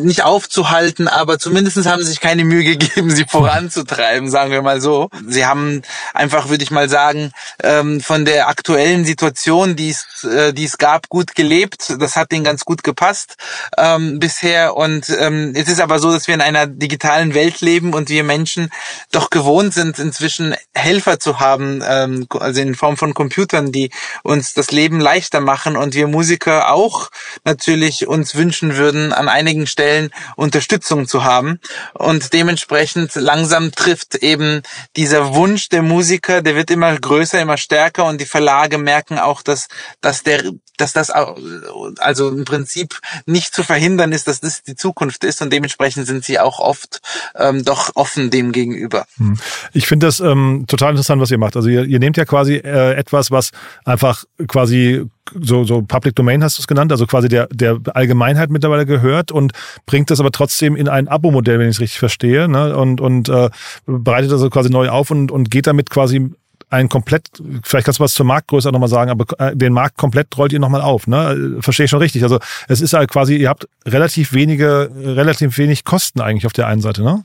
nicht 0.00 0.22
aufzuhalten, 0.22 1.08
aber 1.08 1.38
zumindest 1.38 1.84
haben 1.86 2.02
sie 2.02 2.08
sich 2.08 2.20
keine 2.20 2.44
Mühe 2.44 2.64
gegeben, 2.64 3.10
sie 3.14 3.24
voranzutreiben, 3.24 4.30
sagen 4.30 4.50
wir 4.50 4.62
mal 4.62 4.80
so. 4.80 5.10
Sie 5.26 5.44
haben 5.44 5.82
einfach, 6.14 6.48
würde 6.48 6.64
ich 6.64 6.70
mal 6.70 6.88
sagen, 6.88 7.32
ähm, 7.62 8.00
von 8.00 8.24
der 8.24 8.48
aktuellen 8.48 9.04
Situation, 9.04 9.76
die 9.76 9.90
es, 9.90 10.24
äh, 10.24 10.52
die 10.52 10.64
es 10.64 10.78
gab, 10.78 11.08
gut 11.08 11.34
gelebt. 11.34 11.94
Das 11.98 12.16
hat 12.16 12.32
ihnen 12.32 12.44
ganz 12.44 12.64
gut 12.64 12.82
gepasst 12.82 13.36
ähm, 13.76 14.18
bisher. 14.18 14.76
Und 14.76 15.10
ähm, 15.10 15.52
es 15.54 15.68
ist 15.68 15.80
aber 15.80 15.98
so, 15.98 16.10
dass 16.10 16.26
wir 16.26 16.34
in 16.34 16.40
einer 16.40 16.66
digitalen 16.66 17.34
Welt 17.34 17.60
leben 17.60 17.92
und 17.92 18.08
wir 18.08 18.24
Menschen 18.24 18.70
doch 19.12 19.30
gewohnt 19.30 19.74
sind, 19.74 19.98
inzwischen 19.98 20.54
Helfer 20.74 21.20
zu 21.20 21.40
haben, 21.40 21.82
ähm, 21.86 22.26
also 22.30 22.60
in 22.60 22.74
Form 22.74 22.96
von 22.96 23.12
Computern, 23.12 23.70
die 23.70 23.90
uns 24.22 24.54
das 24.54 24.70
Leben 24.70 24.98
leichter 25.00 25.40
machen 25.40 25.76
und 25.76 25.94
wir 25.94 26.08
Musiker 26.08 26.72
auch 26.72 27.10
natürlich 27.44 27.97
uns 28.06 28.34
wünschen 28.34 28.76
würden, 28.76 29.12
an 29.12 29.28
einigen 29.28 29.66
Stellen 29.66 30.10
Unterstützung 30.36 31.06
zu 31.06 31.24
haben. 31.24 31.60
Und 31.94 32.32
dementsprechend 32.32 33.14
langsam 33.14 33.72
trifft 33.72 34.16
eben 34.16 34.62
dieser 34.96 35.34
Wunsch 35.34 35.68
der 35.68 35.82
Musiker, 35.82 36.42
der 36.42 36.54
wird 36.54 36.70
immer 36.70 36.96
größer, 36.98 37.40
immer 37.40 37.56
stärker 37.56 38.04
und 38.04 38.20
die 38.20 38.26
Verlage 38.26 38.78
merken 38.78 39.18
auch, 39.18 39.42
dass, 39.42 39.68
dass 40.00 40.22
der 40.22 40.52
dass 40.80 40.92
das 40.92 41.10
also 41.10 42.28
im 42.28 42.44
Prinzip 42.44 42.98
nicht 43.26 43.54
zu 43.54 43.62
verhindern 43.62 44.12
ist, 44.12 44.28
dass 44.28 44.40
das 44.40 44.62
die 44.62 44.76
Zukunft 44.76 45.24
ist 45.24 45.42
und 45.42 45.52
dementsprechend 45.52 46.06
sind 46.06 46.24
sie 46.24 46.38
auch 46.38 46.58
oft 46.58 47.00
ähm, 47.36 47.64
doch 47.64 47.90
offen 47.94 48.30
dem 48.30 48.52
gegenüber. 48.52 49.06
Hm. 49.16 49.38
Ich 49.72 49.86
finde 49.86 50.06
das 50.06 50.20
ähm, 50.20 50.64
total 50.66 50.90
interessant, 50.90 51.20
was 51.20 51.30
ihr 51.30 51.38
macht. 51.38 51.56
Also 51.56 51.68
ihr, 51.68 51.84
ihr 51.84 51.98
nehmt 51.98 52.16
ja 52.16 52.24
quasi 52.24 52.56
äh, 52.56 52.94
etwas, 52.94 53.30
was 53.30 53.50
einfach 53.84 54.24
quasi 54.46 55.06
so, 55.40 55.64
so 55.64 55.82
Public 55.82 56.14
Domain 56.14 56.42
hast 56.42 56.58
du 56.58 56.62
es 56.62 56.66
genannt, 56.66 56.92
also 56.92 57.06
quasi 57.06 57.28
der, 57.28 57.48
der 57.48 57.78
Allgemeinheit 57.94 58.50
mittlerweile 58.50 58.86
gehört 58.86 59.32
und 59.32 59.52
bringt 59.86 60.10
das 60.10 60.20
aber 60.20 60.30
trotzdem 60.30 60.76
in 60.76 60.88
ein 60.88 61.08
Abo-Modell, 61.08 61.58
wenn 61.58 61.68
ich 61.68 61.76
es 61.76 61.80
richtig 61.80 61.98
verstehe, 61.98 62.48
ne? 62.48 62.76
und, 62.76 63.00
und 63.00 63.28
äh, 63.28 63.50
bereitet 63.86 64.32
das 64.32 64.48
quasi 64.50 64.70
neu 64.70 64.88
auf 64.88 65.10
und, 65.10 65.30
und 65.30 65.50
geht 65.50 65.66
damit 65.66 65.90
quasi 65.90 66.30
ein 66.70 66.88
komplett, 66.88 67.28
vielleicht 67.62 67.86
kannst 67.86 67.98
du 68.00 68.04
was 68.04 68.12
zur 68.12 68.26
Marktgröße 68.26 68.70
nochmal 68.70 68.88
sagen, 68.88 69.10
aber 69.10 69.24
äh, 69.38 69.56
den 69.56 69.72
Markt 69.72 69.96
komplett 69.96 70.36
rollt 70.36 70.52
ihr 70.52 70.60
nochmal 70.60 70.82
auf, 70.82 71.06
ne? 71.06 71.56
Verstehe 71.60 71.84
ich 71.84 71.90
schon 71.90 72.00
richtig. 72.00 72.22
Also 72.22 72.38
es 72.68 72.80
ist 72.80 72.92
halt 72.92 73.10
quasi, 73.10 73.36
ihr 73.36 73.48
habt 73.48 73.68
relativ 73.86 74.32
wenige, 74.32 74.90
relativ 74.94 75.56
wenig 75.58 75.84
Kosten 75.84 76.20
eigentlich 76.20 76.46
auf 76.46 76.52
der 76.52 76.66
einen 76.66 76.80
Seite, 76.80 77.02
ne? 77.02 77.24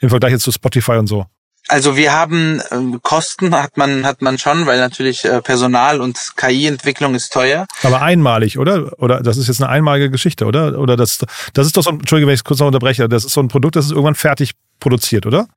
Im 0.00 0.10
Vergleich 0.10 0.32
jetzt 0.32 0.42
zu 0.42 0.52
Spotify 0.52 0.92
und 0.92 1.06
so. 1.06 1.26
Also 1.68 1.96
wir 1.96 2.12
haben 2.12 2.60
äh, 2.70 2.98
Kosten 3.02 3.52
hat 3.54 3.76
man 3.76 4.06
hat 4.06 4.22
man 4.22 4.38
schon, 4.38 4.66
weil 4.66 4.78
natürlich 4.78 5.24
äh, 5.24 5.42
Personal 5.42 6.00
und 6.00 6.34
KI-Entwicklung 6.36 7.14
ist 7.14 7.32
teuer. 7.32 7.66
Aber 7.82 8.02
einmalig, 8.02 8.58
oder? 8.58 8.92
Oder 9.00 9.20
das 9.20 9.36
ist 9.36 9.48
jetzt 9.48 9.60
eine 9.60 9.70
einmalige 9.70 10.10
Geschichte, 10.10 10.44
oder? 10.44 10.78
Oder 10.78 10.96
das 10.96 11.24
das 11.54 11.66
ist 11.66 11.76
doch 11.76 11.82
so 11.82 11.90
ein, 11.90 12.00
Entschuldige, 12.00 12.28
wenn 12.28 12.34
ich 12.34 12.44
kurz 12.44 12.60
noch 12.60 12.68
unterbreche, 12.68 13.08
das 13.08 13.24
ist 13.24 13.32
so 13.32 13.40
ein 13.40 13.48
Produkt, 13.48 13.74
das 13.74 13.86
ist 13.86 13.90
irgendwann 13.90 14.14
fertig 14.14 14.52
produziert, 14.78 15.26
oder? 15.26 15.48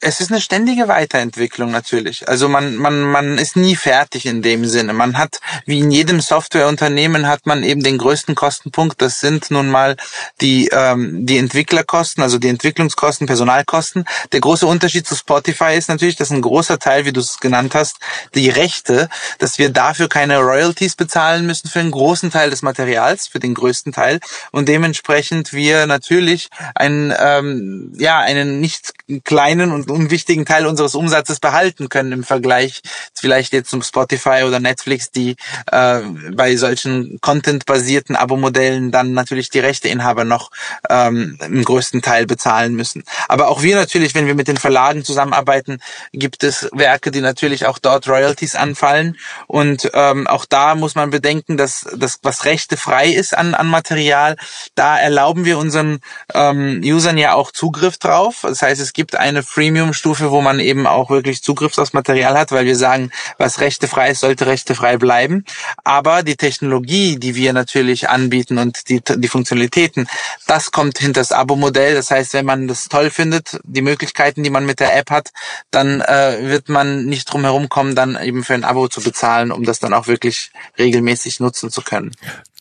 Es 0.00 0.20
ist 0.20 0.30
eine 0.30 0.42
ständige 0.42 0.88
Weiterentwicklung 0.88 1.70
natürlich. 1.70 2.28
Also 2.28 2.50
man, 2.50 2.76
man, 2.76 3.00
man 3.00 3.38
ist 3.38 3.56
nie 3.56 3.76
fertig 3.76 4.26
in 4.26 4.42
dem 4.42 4.66
Sinne. 4.66 4.92
Man 4.92 5.16
hat, 5.16 5.40
wie 5.64 5.78
in 5.78 5.90
jedem 5.90 6.20
Softwareunternehmen, 6.20 7.26
hat 7.26 7.46
man 7.46 7.62
eben 7.62 7.82
den 7.82 7.96
größten 7.96 8.34
Kostenpunkt. 8.34 9.00
Das 9.00 9.20
sind 9.20 9.50
nun 9.50 9.70
mal 9.70 9.96
die, 10.42 10.68
ähm, 10.70 11.24
die 11.24 11.38
Entwicklerkosten, 11.38 12.22
also 12.22 12.38
die 12.38 12.48
Entwicklungskosten, 12.48 13.26
Personalkosten. 13.26 14.04
Der 14.32 14.40
große 14.40 14.66
Unterschied 14.66 15.06
zu 15.06 15.16
Spotify 15.16 15.74
ist 15.74 15.88
natürlich, 15.88 16.16
dass 16.16 16.30
ein 16.30 16.42
großer 16.42 16.78
Teil, 16.78 17.06
wie 17.06 17.12
du 17.12 17.20
es 17.20 17.40
genannt 17.40 17.74
hast, 17.74 17.96
die 18.34 18.50
Rechte, 18.50 19.08
dass 19.38 19.58
wir 19.58 19.70
dafür 19.70 20.10
keine 20.10 20.38
Royalties 20.40 20.94
bezahlen 20.94 21.46
müssen 21.46 21.70
für 21.70 21.80
einen 21.80 21.90
großen 21.90 22.30
Teil 22.30 22.50
des 22.50 22.60
Materials, 22.60 23.28
für 23.28 23.40
den 23.40 23.54
größten 23.54 23.94
Teil. 23.94 24.20
Und 24.52 24.68
dementsprechend 24.68 25.54
wir 25.54 25.86
natürlich 25.86 26.50
einen, 26.74 27.14
ähm, 27.18 27.94
ja, 27.96 28.18
einen 28.18 28.60
nicht 28.60 28.92
kleinen 29.24 29.72
und 29.72 29.85
unwichtigen 29.90 30.44
Teil 30.44 30.66
unseres 30.66 30.94
Umsatzes 30.94 31.40
behalten 31.40 31.88
können 31.88 32.12
im 32.12 32.24
Vergleich 32.24 32.82
vielleicht 33.14 33.52
jetzt 33.52 33.70
zum 33.70 33.82
Spotify 33.82 34.44
oder 34.46 34.60
Netflix, 34.60 35.10
die 35.10 35.36
äh, 35.70 36.00
bei 36.32 36.56
solchen 36.56 37.18
Content-basierten 37.20 38.16
Abo-Modellen 38.16 38.90
dann 38.90 39.12
natürlich 39.12 39.50
die 39.50 39.60
Rechteinhaber 39.60 40.24
noch 40.24 40.50
ähm, 40.90 41.38
im 41.40 41.64
größten 41.64 42.02
Teil 42.02 42.26
bezahlen 42.26 42.74
müssen. 42.74 43.04
Aber 43.28 43.48
auch 43.48 43.62
wir 43.62 43.76
natürlich, 43.76 44.14
wenn 44.14 44.26
wir 44.26 44.34
mit 44.34 44.48
den 44.48 44.56
Verlagen 44.56 45.04
zusammenarbeiten, 45.04 45.78
gibt 46.12 46.44
es 46.44 46.68
Werke, 46.72 47.10
die 47.10 47.20
natürlich 47.20 47.66
auch 47.66 47.78
dort 47.78 48.08
Royalties 48.08 48.54
anfallen. 48.54 49.16
Und 49.46 49.90
ähm, 49.94 50.26
auch 50.26 50.44
da 50.44 50.74
muss 50.74 50.94
man 50.94 51.10
bedenken, 51.10 51.56
dass 51.56 51.86
das, 51.96 52.18
was 52.22 52.44
Rechte 52.44 52.76
frei 52.76 53.08
ist 53.08 53.36
an, 53.36 53.54
an 53.54 53.68
Material, 53.68 54.36
da 54.74 54.98
erlauben 54.98 55.44
wir 55.44 55.58
unseren 55.58 56.00
ähm, 56.34 56.80
Usern 56.84 57.18
ja 57.18 57.34
auch 57.34 57.52
Zugriff 57.52 57.98
drauf. 57.98 58.40
Das 58.42 58.62
heißt, 58.62 58.80
es 58.80 58.92
gibt 58.92 59.16
eine 59.16 59.42
Freemium 59.42 59.75
Premium-Stufe, 59.76 60.30
wo 60.30 60.40
man 60.40 60.58
eben 60.58 60.86
auch 60.86 61.10
wirklich 61.10 61.42
Zugriff 61.42 61.76
aufs 61.76 61.92
Material 61.92 62.38
hat, 62.38 62.50
weil 62.50 62.64
wir 62.64 62.76
sagen, 62.76 63.10
was 63.36 63.60
rechtefrei 63.60 64.10
ist, 64.10 64.20
sollte 64.20 64.46
rechtefrei 64.46 64.96
bleiben. 64.96 65.44
Aber 65.84 66.22
die 66.22 66.36
Technologie, 66.36 67.18
die 67.18 67.34
wir 67.34 67.52
natürlich 67.52 68.08
anbieten 68.08 68.56
und 68.56 68.88
die, 68.88 69.02
die 69.04 69.28
Funktionalitäten, 69.28 70.08
das 70.46 70.70
kommt 70.70 70.98
hinter 70.98 71.20
das 71.20 71.30
Abo-Modell. 71.30 71.94
Das 71.94 72.10
heißt, 72.10 72.32
wenn 72.32 72.46
man 72.46 72.68
das 72.68 72.88
toll 72.88 73.10
findet, 73.10 73.60
die 73.64 73.82
Möglichkeiten, 73.82 74.42
die 74.42 74.48
man 74.50 74.64
mit 74.64 74.80
der 74.80 74.96
App 74.96 75.10
hat, 75.10 75.30
dann 75.70 76.00
äh, 76.00 76.38
wird 76.40 76.70
man 76.70 77.04
nicht 77.04 77.30
drum 77.30 77.42
herum 77.42 77.68
kommen, 77.68 77.94
dann 77.94 78.18
eben 78.22 78.44
für 78.44 78.54
ein 78.54 78.64
Abo 78.64 78.88
zu 78.88 79.02
bezahlen, 79.02 79.52
um 79.52 79.64
das 79.64 79.78
dann 79.78 79.92
auch 79.92 80.06
wirklich 80.06 80.52
regelmäßig 80.78 81.38
nutzen 81.40 81.70
zu 81.70 81.82
können. 81.82 82.12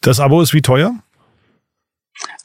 Das 0.01 0.19
Abo 0.19 0.41
ist 0.41 0.53
wie 0.53 0.61
teuer? 0.61 0.93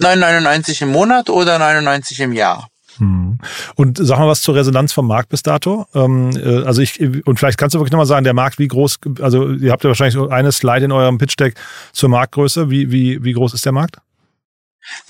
9,99 0.00 0.82
im 0.82 0.92
Monat 0.92 1.28
oder 1.28 1.58
99 1.58 2.20
im 2.20 2.32
Jahr. 2.32 2.68
Hm. 3.00 3.38
Und 3.74 3.98
sag 4.00 4.18
mal 4.18 4.28
was 4.28 4.42
zur 4.42 4.54
Resonanz 4.54 4.92
vom 4.92 5.06
Markt 5.06 5.30
bis 5.30 5.42
dato. 5.42 5.86
Ähm, 5.94 6.30
äh, 6.36 6.62
also 6.64 6.82
ich, 6.82 7.00
und 7.00 7.38
vielleicht 7.38 7.58
kannst 7.58 7.74
du 7.74 7.78
wirklich 7.78 7.92
nochmal 7.92 8.06
sagen, 8.06 8.24
der 8.24 8.34
Markt, 8.34 8.58
wie 8.58 8.68
groß, 8.68 9.00
also 9.20 9.50
ihr 9.50 9.72
habt 9.72 9.82
ja 9.84 9.88
wahrscheinlich 9.88 10.30
eine 10.30 10.52
Slide 10.52 10.84
in 10.84 10.92
eurem 10.92 11.18
Pitch 11.18 11.36
Deck 11.38 11.54
zur 11.92 12.10
Marktgröße. 12.10 12.70
Wie, 12.70 12.92
wie, 12.92 13.24
wie 13.24 13.32
groß 13.32 13.54
ist 13.54 13.64
der 13.64 13.72
Markt? 13.72 13.96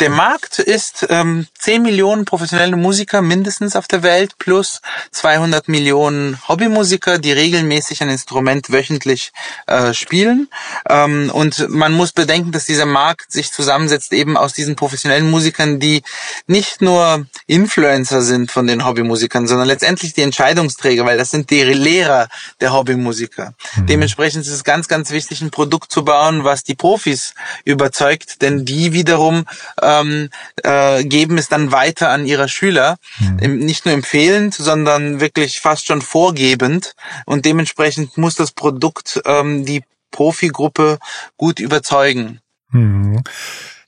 Der 0.01 0.11
Markt 0.11 0.59
ist 0.59 1.07
ähm, 1.11 1.47
10 1.59 1.83
Millionen 1.83 2.25
professionelle 2.25 2.77
Musiker 2.77 3.23
mindestens 3.23 3.77
auf 3.77 3.87
der 3.87 4.03
Welt 4.03 4.39
plus 4.39 4.81
200 5.11 5.69
Millionen 5.69 6.39
Hobbymusiker, 6.49 7.19
die 7.19 7.33
regelmäßig 7.33 8.03
ein 8.03 8.09
Instrument 8.09 8.73
wöchentlich 8.73 9.33
äh, 9.67 9.93
spielen. 9.93 10.49
Ähm, 10.89 11.31
und 11.33 11.69
man 11.69 11.93
muss 11.93 12.13
bedenken, 12.13 12.51
dass 12.53 12.67
dieser 12.67 12.87
Markt 12.87 13.31
sich 13.31 13.53
zusammensetzt 13.53 14.13
eben 14.13 14.37
aus 14.37 14.55
diesen 14.55 14.75
professionellen 14.75 15.31
Musikern, 15.31 15.81
die 15.81 16.03
nicht 16.47 16.81
nur 16.81 17.27
Influencer 17.47 18.23
sind 18.23 18.51
von 18.51 18.67
den 18.67 18.87
Hobbymusikern, 18.87 19.47
sondern 19.47 19.69
letztendlich 19.69 20.15
die 20.15 20.23
Entscheidungsträger, 20.23 21.05
weil 21.05 21.19
das 21.19 21.31
sind 21.31 21.51
die 21.51 21.63
Lehrer 21.63 22.29
der 22.61 22.73
Hobbymusiker. 22.73 23.55
Mhm. 23.77 23.87
Dementsprechend 23.87 24.47
ist 24.47 24.53
es 24.53 24.65
ganz, 24.65 24.89
ganz 24.89 25.11
wichtig, 25.11 25.43
ein 25.43 25.51
Produkt 25.51 25.93
zu 25.93 26.05
bauen, 26.05 26.45
was 26.45 26.65
die 26.65 26.75
Profis 26.75 27.35
überzeugt, 27.65 28.41
denn 28.43 28.65
die 28.65 28.93
wiederum 28.93 29.45
ähm, 29.83 30.31
äh, 30.63 31.05
geben 31.05 31.39
es 31.39 31.49
dann 31.49 31.73
weiter 31.73 32.11
an 32.11 32.27
ihre 32.27 32.49
Schüler. 32.49 32.97
Mhm. 33.19 33.59
Nicht 33.59 33.85
nur 33.85 33.95
empfehlend, 33.95 34.55
sondern 34.55 35.21
wirklich 35.21 35.61
fast 35.61 35.87
schon 35.87 36.03
vorgebend. 36.03 36.95
Und 37.27 37.45
dementsprechend 37.45 38.17
muss 38.17 38.35
das 38.35 38.53
Produkt 38.53 39.21
ähm, 39.25 39.65
die 39.65 39.83
Profigruppe 40.11 40.99
gut 41.37 41.61
überzeugen. 41.61 42.41
Mhm. 42.71 43.23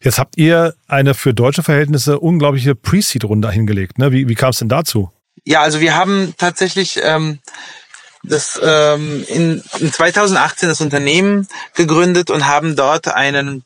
Jetzt 0.00 0.18
habt 0.18 0.36
ihr 0.36 0.74
eine 0.88 1.14
für 1.14 1.32
deutsche 1.32 1.62
Verhältnisse 1.62 2.18
unglaubliche 2.18 2.74
Pre-Seed-Runde 2.74 3.50
hingelegt. 3.50 3.98
Ne? 3.98 4.10
Wie, 4.10 4.28
wie 4.28 4.34
kam 4.34 4.50
es 4.50 4.58
denn 4.58 4.68
dazu? 4.68 5.12
Ja, 5.44 5.62
also 5.62 5.80
wir 5.80 5.94
haben 5.94 6.34
tatsächlich 6.36 6.98
ähm, 7.02 7.38
das 8.24 8.60
ähm, 8.62 9.24
in, 9.28 9.62
in 9.78 9.92
2018 9.92 10.68
das 10.68 10.80
Unternehmen 10.80 11.48
gegründet 11.74 12.30
und 12.30 12.46
haben 12.46 12.76
dort 12.76 13.08
einen 13.08 13.64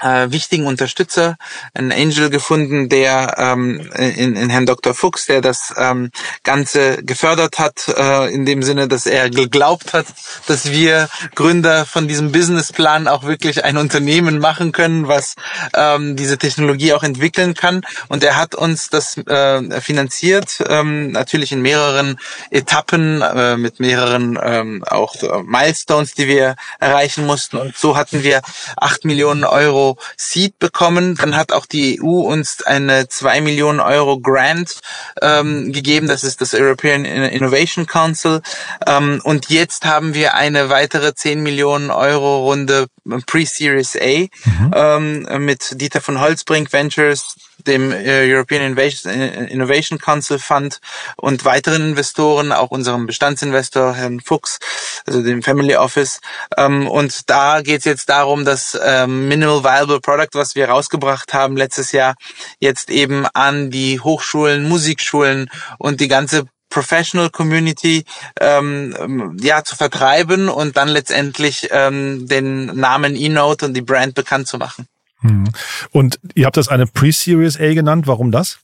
äh, 0.00 0.30
wichtigen 0.30 0.66
Unterstützer, 0.66 1.36
einen 1.74 1.92
Angel 1.92 2.30
gefunden, 2.30 2.88
der 2.88 3.34
ähm, 3.38 3.90
in, 3.96 4.36
in 4.36 4.50
Herrn 4.50 4.66
Dr. 4.66 4.94
Fuchs, 4.94 5.26
der 5.26 5.40
das 5.40 5.72
ähm, 5.76 6.10
Ganze 6.42 7.02
gefördert 7.02 7.58
hat, 7.58 7.88
äh, 7.88 8.32
in 8.34 8.44
dem 8.44 8.62
Sinne, 8.62 8.88
dass 8.88 9.06
er 9.06 9.30
geglaubt 9.30 9.92
hat, 9.92 10.06
dass 10.46 10.70
wir 10.70 11.08
Gründer 11.34 11.86
von 11.86 12.08
diesem 12.08 12.32
Businessplan 12.32 13.08
auch 13.08 13.24
wirklich 13.24 13.64
ein 13.64 13.76
Unternehmen 13.76 14.38
machen 14.38 14.72
können, 14.72 15.08
was 15.08 15.34
ähm, 15.74 16.16
diese 16.16 16.38
Technologie 16.38 16.92
auch 16.92 17.02
entwickeln 17.02 17.54
kann. 17.54 17.82
Und 18.08 18.24
er 18.24 18.36
hat 18.36 18.54
uns 18.54 18.90
das 18.90 19.16
äh, 19.18 19.80
finanziert, 19.80 20.62
ähm, 20.68 21.12
natürlich 21.12 21.52
in 21.52 21.62
mehreren 21.62 22.18
Etappen, 22.50 23.22
äh, 23.22 23.56
mit 23.56 23.80
mehreren 23.80 24.38
ähm, 24.42 24.84
auch 24.84 25.14
Milestones, 25.44 26.14
die 26.14 26.26
wir 26.26 26.56
erreichen 26.80 27.26
mussten. 27.26 27.56
Und 27.56 27.76
so 27.76 27.96
hatten 27.96 28.22
wir 28.22 28.42
acht 28.76 29.04
Millionen 29.04 29.44
Euro 29.44 29.83
Seed 30.16 30.58
bekommen. 30.58 31.16
Dann 31.16 31.36
hat 31.36 31.52
auch 31.52 31.66
die 31.66 32.00
EU 32.02 32.20
uns 32.20 32.62
eine 32.62 33.08
zwei 33.08 33.40
Millionen 33.40 33.80
Euro 33.80 34.18
Grant 34.20 34.80
ähm, 35.22 35.72
gegeben. 35.72 36.08
Das 36.08 36.24
ist 36.24 36.40
das 36.40 36.54
European 36.54 37.04
Innovation 37.04 37.86
Council. 37.86 38.40
Ähm, 38.86 39.20
und 39.24 39.50
jetzt 39.50 39.84
haben 39.84 40.14
wir 40.14 40.34
eine 40.34 40.68
weitere 40.68 41.14
10 41.14 41.42
Millionen 41.42 41.90
Euro 41.90 42.44
Runde 42.44 42.86
Pre-Series 43.26 43.96
A 43.96 44.26
mhm. 44.44 44.70
ähm, 44.74 45.44
mit 45.44 45.80
Dieter 45.80 46.00
von 46.00 46.20
Holzbrink 46.20 46.72
Ventures, 46.72 47.36
dem 47.66 47.92
äh, 47.92 48.32
European 48.32 48.76
äh, 48.76 49.44
Innovation 49.46 49.98
Council 49.98 50.38
Fund 50.38 50.80
und 51.16 51.44
weiteren 51.44 51.90
Investoren, 51.90 52.52
auch 52.52 52.70
unserem 52.70 53.06
Bestandsinvestor 53.06 53.94
Herrn 53.94 54.20
Fuchs, 54.20 54.58
also 55.06 55.22
dem 55.22 55.42
Family 55.42 55.76
Office. 55.76 56.20
Ähm, 56.56 56.88
und 56.88 57.30
da 57.30 57.62
geht 57.62 57.80
es 57.80 57.84
jetzt 57.84 58.08
darum, 58.08 58.44
dass 58.44 58.78
ähm, 58.82 59.28
Minimal 59.28 59.64
Viable 59.64 60.00
Product, 60.00 60.30
was 60.34 60.54
wir 60.54 60.68
rausgebracht 60.68 61.32
haben 61.34 61.56
letztes 61.56 61.92
Jahr, 61.92 62.14
jetzt 62.58 62.90
eben 62.90 63.26
an 63.34 63.70
die 63.70 64.00
Hochschulen, 64.00 64.68
Musikschulen 64.68 65.48
und 65.78 66.00
die 66.00 66.08
ganze 66.08 66.44
Professional 66.74 67.30
Community 67.30 68.04
ähm, 68.40 69.36
ja 69.40 69.62
zu 69.62 69.76
vertreiben 69.76 70.48
und 70.48 70.76
dann 70.76 70.88
letztendlich 70.88 71.68
ähm, 71.70 72.26
den 72.26 72.66
Namen 72.66 73.14
eNote 73.14 73.66
und 73.66 73.74
die 73.74 73.80
Brand 73.80 74.14
bekannt 74.14 74.48
zu 74.48 74.58
machen. 74.58 74.88
Mhm. 75.24 75.48
Und 75.90 76.20
ihr 76.34 76.46
habt 76.46 76.56
das 76.56 76.68
eine 76.68 76.86
Pre-Series 76.86 77.58
A 77.58 77.74
genannt. 77.74 78.06
Warum 78.06 78.30
das? 78.30 78.58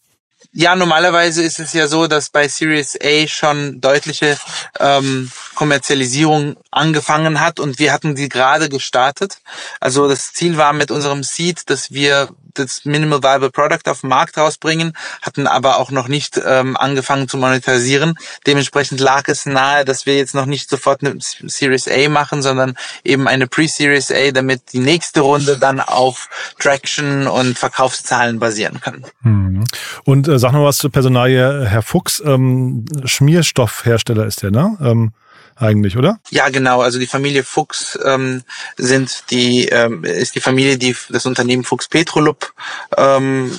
Ja, 0.52 0.74
normalerweise 0.74 1.42
ist 1.42 1.60
es 1.60 1.72
ja 1.74 1.86
so, 1.86 2.06
dass 2.06 2.30
bei 2.30 2.48
Series 2.48 2.98
A 3.00 3.26
schon 3.28 3.80
deutliche 3.80 4.36
ähm, 4.80 5.30
Kommerzialisierung 5.54 6.56
angefangen 6.70 7.40
hat 7.40 7.60
und 7.60 7.78
wir 7.78 7.92
hatten 7.92 8.16
die 8.16 8.28
gerade 8.28 8.68
gestartet. 8.68 9.38
Also 9.78 10.08
das 10.08 10.32
Ziel 10.32 10.56
war 10.56 10.72
mit 10.72 10.90
unserem 10.90 11.22
Seed, 11.22 11.70
dass 11.70 11.92
wir 11.92 12.30
das 12.54 12.84
Minimal 12.84 13.22
Viable 13.22 13.50
Product 13.50 13.88
auf 13.90 14.00
den 14.00 14.10
Markt 14.10 14.36
rausbringen, 14.36 14.92
hatten 15.22 15.46
aber 15.46 15.78
auch 15.78 15.90
noch 15.90 16.08
nicht 16.08 16.40
ähm, 16.44 16.76
angefangen 16.76 17.28
zu 17.28 17.36
monetarisieren. 17.36 18.14
Dementsprechend 18.46 19.00
lag 19.00 19.28
es 19.28 19.46
nahe, 19.46 19.84
dass 19.84 20.06
wir 20.06 20.16
jetzt 20.16 20.34
noch 20.34 20.46
nicht 20.46 20.68
sofort 20.70 21.02
eine 21.04 21.16
Series 21.18 21.88
A 21.88 22.08
machen, 22.08 22.42
sondern 22.42 22.74
eben 23.04 23.28
eine 23.28 23.46
Pre-Series 23.46 24.10
A, 24.10 24.30
damit 24.32 24.72
die 24.72 24.80
nächste 24.80 25.20
Runde 25.20 25.58
dann 25.58 25.80
auf 25.80 26.28
Traction 26.58 27.26
und 27.26 27.58
Verkaufszahlen 27.58 28.38
basieren 28.38 28.80
kann. 28.80 29.04
Mhm. 29.22 29.64
Und 30.04 30.28
äh, 30.28 30.38
sag 30.38 30.52
noch 30.52 30.64
was 30.64 30.78
zur 30.78 30.90
Personalie, 30.90 31.66
Herr 31.66 31.82
Fuchs, 31.82 32.22
ähm, 32.24 32.84
Schmierstoffhersteller 33.04 34.26
ist 34.26 34.42
der, 34.42 34.50
ne? 34.50 34.76
Ähm, 34.80 35.12
eigentlich, 35.60 35.98
oder? 35.98 36.18
Ja, 36.30 36.48
genau. 36.48 36.80
Also 36.80 36.98
die 36.98 37.06
Familie 37.06 37.44
Fuchs 37.44 37.98
ähm, 38.02 38.42
sind 38.78 39.24
die 39.30 39.68
ähm, 39.68 40.04
ist 40.04 40.34
die 40.34 40.40
Familie, 40.40 40.78
die 40.78 40.96
das 41.10 41.26
Unternehmen 41.26 41.64
Fuchs 41.64 41.86
Petrolub 41.86 42.54
ähm, 42.96 43.52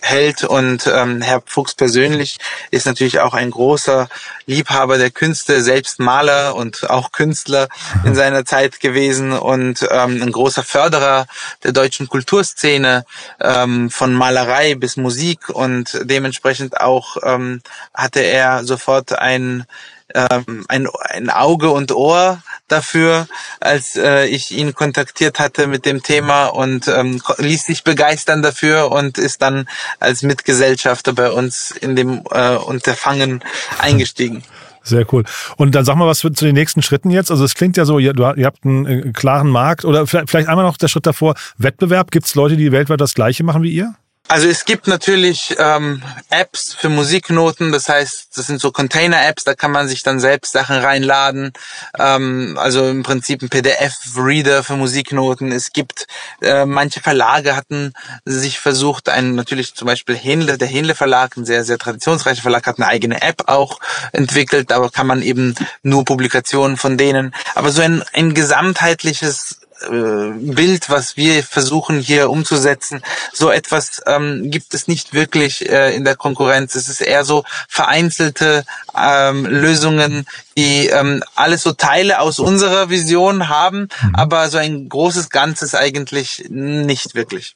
hält 0.00 0.44
und 0.44 0.86
ähm, 0.86 1.20
Herr 1.20 1.42
Fuchs 1.44 1.74
persönlich 1.74 2.38
ist 2.70 2.86
natürlich 2.86 3.20
auch 3.20 3.34
ein 3.34 3.50
großer 3.50 4.08
Liebhaber 4.46 4.96
der 4.96 5.10
Künste, 5.10 5.62
selbst 5.62 6.00
Maler 6.00 6.56
und 6.56 6.88
auch 6.88 7.12
Künstler 7.12 7.68
in 8.04 8.14
seiner 8.14 8.46
Zeit 8.46 8.80
gewesen 8.80 9.32
und 9.32 9.86
ähm, 9.90 10.22
ein 10.22 10.32
großer 10.32 10.62
Förderer 10.62 11.26
der 11.62 11.72
deutschen 11.72 12.08
Kulturszene 12.08 13.04
ähm, 13.38 13.90
von 13.90 14.14
Malerei 14.14 14.76
bis 14.76 14.96
Musik 14.96 15.50
und 15.50 15.98
dementsprechend 16.04 16.80
auch 16.80 17.18
ähm, 17.22 17.60
hatte 17.92 18.20
er 18.20 18.64
sofort 18.64 19.12
ein 19.12 19.66
ähm, 20.14 20.64
ein, 20.68 20.88
ein 21.00 21.30
Auge 21.30 21.70
und 21.70 21.92
Ohr 21.92 22.42
dafür, 22.66 23.26
als 23.60 23.96
äh, 23.96 24.26
ich 24.26 24.56
ihn 24.56 24.74
kontaktiert 24.74 25.38
hatte 25.38 25.66
mit 25.66 25.86
dem 25.86 26.02
Thema 26.02 26.46
und 26.46 26.88
ähm, 26.88 27.20
ließ 27.38 27.66
sich 27.66 27.84
begeistern 27.84 28.42
dafür 28.42 28.90
und 28.90 29.18
ist 29.18 29.42
dann 29.42 29.68
als 30.00 30.22
Mitgesellschafter 30.22 31.12
bei 31.12 31.30
uns 31.30 31.70
in 31.70 31.96
dem 31.96 32.22
äh, 32.30 32.56
Unterfangen 32.56 33.42
eingestiegen. 33.78 34.42
Sehr 34.82 35.06
cool. 35.12 35.24
Und 35.56 35.74
dann 35.74 35.84
sag 35.84 35.96
mal 35.96 36.06
was 36.06 36.20
zu 36.20 36.30
den 36.30 36.54
nächsten 36.54 36.82
Schritten 36.82 37.10
jetzt. 37.10 37.30
Also 37.30 37.44
es 37.44 37.54
klingt 37.54 37.76
ja 37.76 37.84
so, 37.84 37.98
ihr, 37.98 38.14
ihr 38.16 38.46
habt 38.46 38.64
einen 38.64 38.86
äh, 38.86 39.12
klaren 39.12 39.48
Markt 39.48 39.84
oder 39.84 40.06
vielleicht 40.06 40.48
einmal 40.48 40.64
noch 40.64 40.78
der 40.78 40.88
Schritt 40.88 41.06
davor. 41.06 41.34
Wettbewerb, 41.58 42.10
gibt 42.10 42.26
es 42.26 42.34
Leute, 42.34 42.56
die 42.56 42.72
weltweit 42.72 43.00
das 43.00 43.14
gleiche 43.14 43.44
machen 43.44 43.62
wie 43.62 43.72
ihr? 43.72 43.94
Also 44.30 44.46
es 44.46 44.66
gibt 44.66 44.86
natürlich 44.86 45.56
ähm, 45.58 46.02
Apps 46.28 46.74
für 46.74 46.90
Musiknoten, 46.90 47.72
das 47.72 47.88
heißt, 47.88 48.36
das 48.36 48.46
sind 48.46 48.60
so 48.60 48.70
Container-Apps, 48.70 49.44
da 49.44 49.54
kann 49.54 49.72
man 49.72 49.88
sich 49.88 50.02
dann 50.02 50.20
selbst 50.20 50.52
Sachen 50.52 50.76
reinladen. 50.76 51.54
Ähm, 51.98 52.58
also 52.60 52.86
im 52.86 53.02
Prinzip 53.04 53.40
ein 53.40 53.48
PDF-Reader 53.48 54.62
für 54.62 54.76
Musiknoten. 54.76 55.50
Es 55.50 55.72
gibt 55.72 56.06
äh, 56.42 56.66
manche 56.66 57.00
Verlage 57.00 57.56
hatten 57.56 57.94
sich 58.26 58.58
versucht, 58.58 59.08
ein 59.08 59.34
natürlich 59.34 59.74
zum 59.74 59.86
Beispiel 59.86 60.14
Hähnle, 60.14 60.58
der 60.58 60.68
Hähnle 60.68 60.94
Verlag, 60.94 61.34
ein 61.38 61.46
sehr 61.46 61.64
sehr 61.64 61.78
traditionsreicher 61.78 62.42
Verlag, 62.42 62.66
hat 62.66 62.76
eine 62.78 62.86
eigene 62.86 63.22
App 63.22 63.44
auch 63.46 63.80
entwickelt. 64.12 64.70
Da 64.70 64.86
kann 64.90 65.06
man 65.06 65.22
eben 65.22 65.54
nur 65.82 66.04
Publikationen 66.04 66.76
von 66.76 66.98
denen. 66.98 67.34
Aber 67.54 67.70
so 67.70 67.80
ein, 67.80 68.04
ein 68.12 68.34
gesamtheitliches 68.34 69.60
Bild, 69.88 70.90
was 70.90 71.16
wir 71.16 71.42
versuchen 71.44 72.00
hier 72.00 72.30
umzusetzen, 72.30 73.02
so 73.32 73.50
etwas 73.50 74.02
ähm, 74.06 74.50
gibt 74.50 74.74
es 74.74 74.88
nicht 74.88 75.12
wirklich 75.12 75.68
äh, 75.68 75.94
in 75.94 76.04
der 76.04 76.16
Konkurrenz. 76.16 76.74
Es 76.74 76.88
ist 76.88 77.00
eher 77.00 77.24
so 77.24 77.44
vereinzelte 77.68 78.64
ähm, 78.96 79.46
Lösungen, 79.46 80.26
die 80.58 80.88
ähm, 80.88 81.22
alles 81.36 81.62
so 81.62 81.72
Teile 81.72 82.20
aus 82.20 82.40
unserer 82.40 82.90
Vision 82.90 83.48
haben, 83.48 83.88
mhm. 84.02 84.14
aber 84.14 84.48
so 84.48 84.58
ein 84.58 84.88
großes 84.88 85.30
Ganzes 85.30 85.76
eigentlich 85.76 86.46
nicht 86.50 87.14
wirklich. 87.14 87.54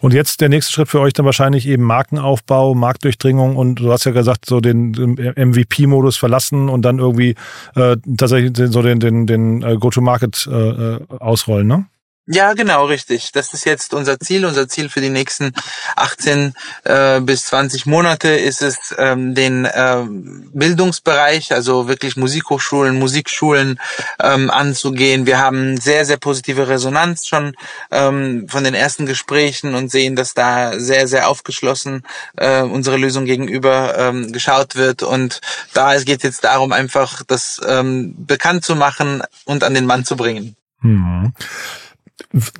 Und 0.00 0.14
jetzt 0.14 0.40
der 0.40 0.48
nächste 0.48 0.72
Schritt 0.72 0.88
für 0.88 1.00
euch 1.00 1.12
dann 1.12 1.26
wahrscheinlich 1.26 1.66
eben 1.66 1.82
Markenaufbau, 1.82 2.74
Marktdurchdringung 2.74 3.56
und 3.56 3.80
du 3.80 3.90
hast 3.90 4.04
ja 4.04 4.12
gesagt, 4.12 4.46
so 4.46 4.60
den, 4.60 4.92
MVP-Modus 4.92 6.16
verlassen 6.16 6.68
und 6.68 6.82
dann 6.82 7.00
irgendwie 7.00 7.34
äh, 7.74 7.96
tatsächlich 8.16 8.52
so 8.70 8.82
den, 8.82 9.00
den, 9.00 9.26
den 9.26 9.62
äh, 9.62 9.76
Go-to-Market 9.76 10.48
äh, 10.50 10.54
äh 10.54 11.00
ausrollen 11.18 11.66
ne? 11.66 11.86
Ja, 12.26 12.54
genau, 12.54 12.86
richtig. 12.86 13.32
Das 13.32 13.52
ist 13.52 13.66
jetzt 13.66 13.92
unser 13.92 14.18
Ziel. 14.18 14.46
Unser 14.46 14.66
Ziel 14.66 14.88
für 14.88 15.02
die 15.02 15.10
nächsten 15.10 15.52
18 15.94 16.54
äh, 16.84 17.20
bis 17.20 17.44
20 17.46 17.84
Monate 17.84 18.28
ist 18.28 18.62
es, 18.62 18.94
ähm, 18.96 19.34
den 19.34 19.68
ähm, 19.74 20.50
Bildungsbereich, 20.54 21.52
also 21.52 21.86
wirklich 21.86 22.16
Musikhochschulen, 22.16 22.98
Musikschulen 22.98 23.78
ähm, 24.22 24.50
anzugehen. 24.50 25.26
Wir 25.26 25.38
haben 25.38 25.76
sehr, 25.76 26.06
sehr 26.06 26.16
positive 26.16 26.66
Resonanz 26.66 27.26
schon 27.26 27.54
ähm, 27.90 28.48
von 28.48 28.64
den 28.64 28.74
ersten 28.74 29.04
Gesprächen 29.04 29.74
und 29.74 29.90
sehen, 29.90 30.16
dass 30.16 30.32
da 30.32 30.80
sehr, 30.80 31.06
sehr 31.06 31.28
aufgeschlossen 31.28 32.04
äh, 32.38 32.62
unsere 32.62 32.96
Lösung 32.96 33.26
gegenüber 33.26 33.98
ähm, 33.98 34.32
geschaut 34.32 34.76
wird. 34.76 35.02
Und 35.02 35.42
da 35.74 35.94
es 35.94 36.06
geht 36.06 36.22
jetzt 36.22 36.44
darum, 36.44 36.72
einfach 36.72 37.22
das 37.26 37.60
ähm, 37.68 38.14
bekannt 38.16 38.64
zu 38.64 38.76
machen 38.76 39.22
und 39.44 39.62
an 39.62 39.74
den 39.74 39.84
Mann 39.84 40.06
zu 40.06 40.16
bringen. 40.16 40.56
Mhm. 40.80 41.34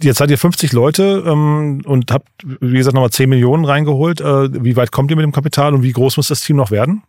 Jetzt 0.00 0.18
seid 0.18 0.30
ihr 0.30 0.38
50 0.38 0.72
Leute 0.72 1.24
ähm, 1.26 1.82
und 1.84 2.10
habt, 2.10 2.28
wie 2.42 2.76
gesagt, 2.76 2.94
nochmal 2.94 3.10
10 3.10 3.28
Millionen 3.28 3.64
reingeholt. 3.64 4.20
Äh, 4.20 4.64
wie 4.64 4.76
weit 4.76 4.90
kommt 4.90 5.10
ihr 5.10 5.16
mit 5.16 5.24
dem 5.24 5.32
Kapital 5.32 5.74
und 5.74 5.82
wie 5.82 5.92
groß 5.92 6.16
muss 6.16 6.28
das 6.28 6.40
Team 6.40 6.56
noch 6.56 6.70
werden? 6.70 7.02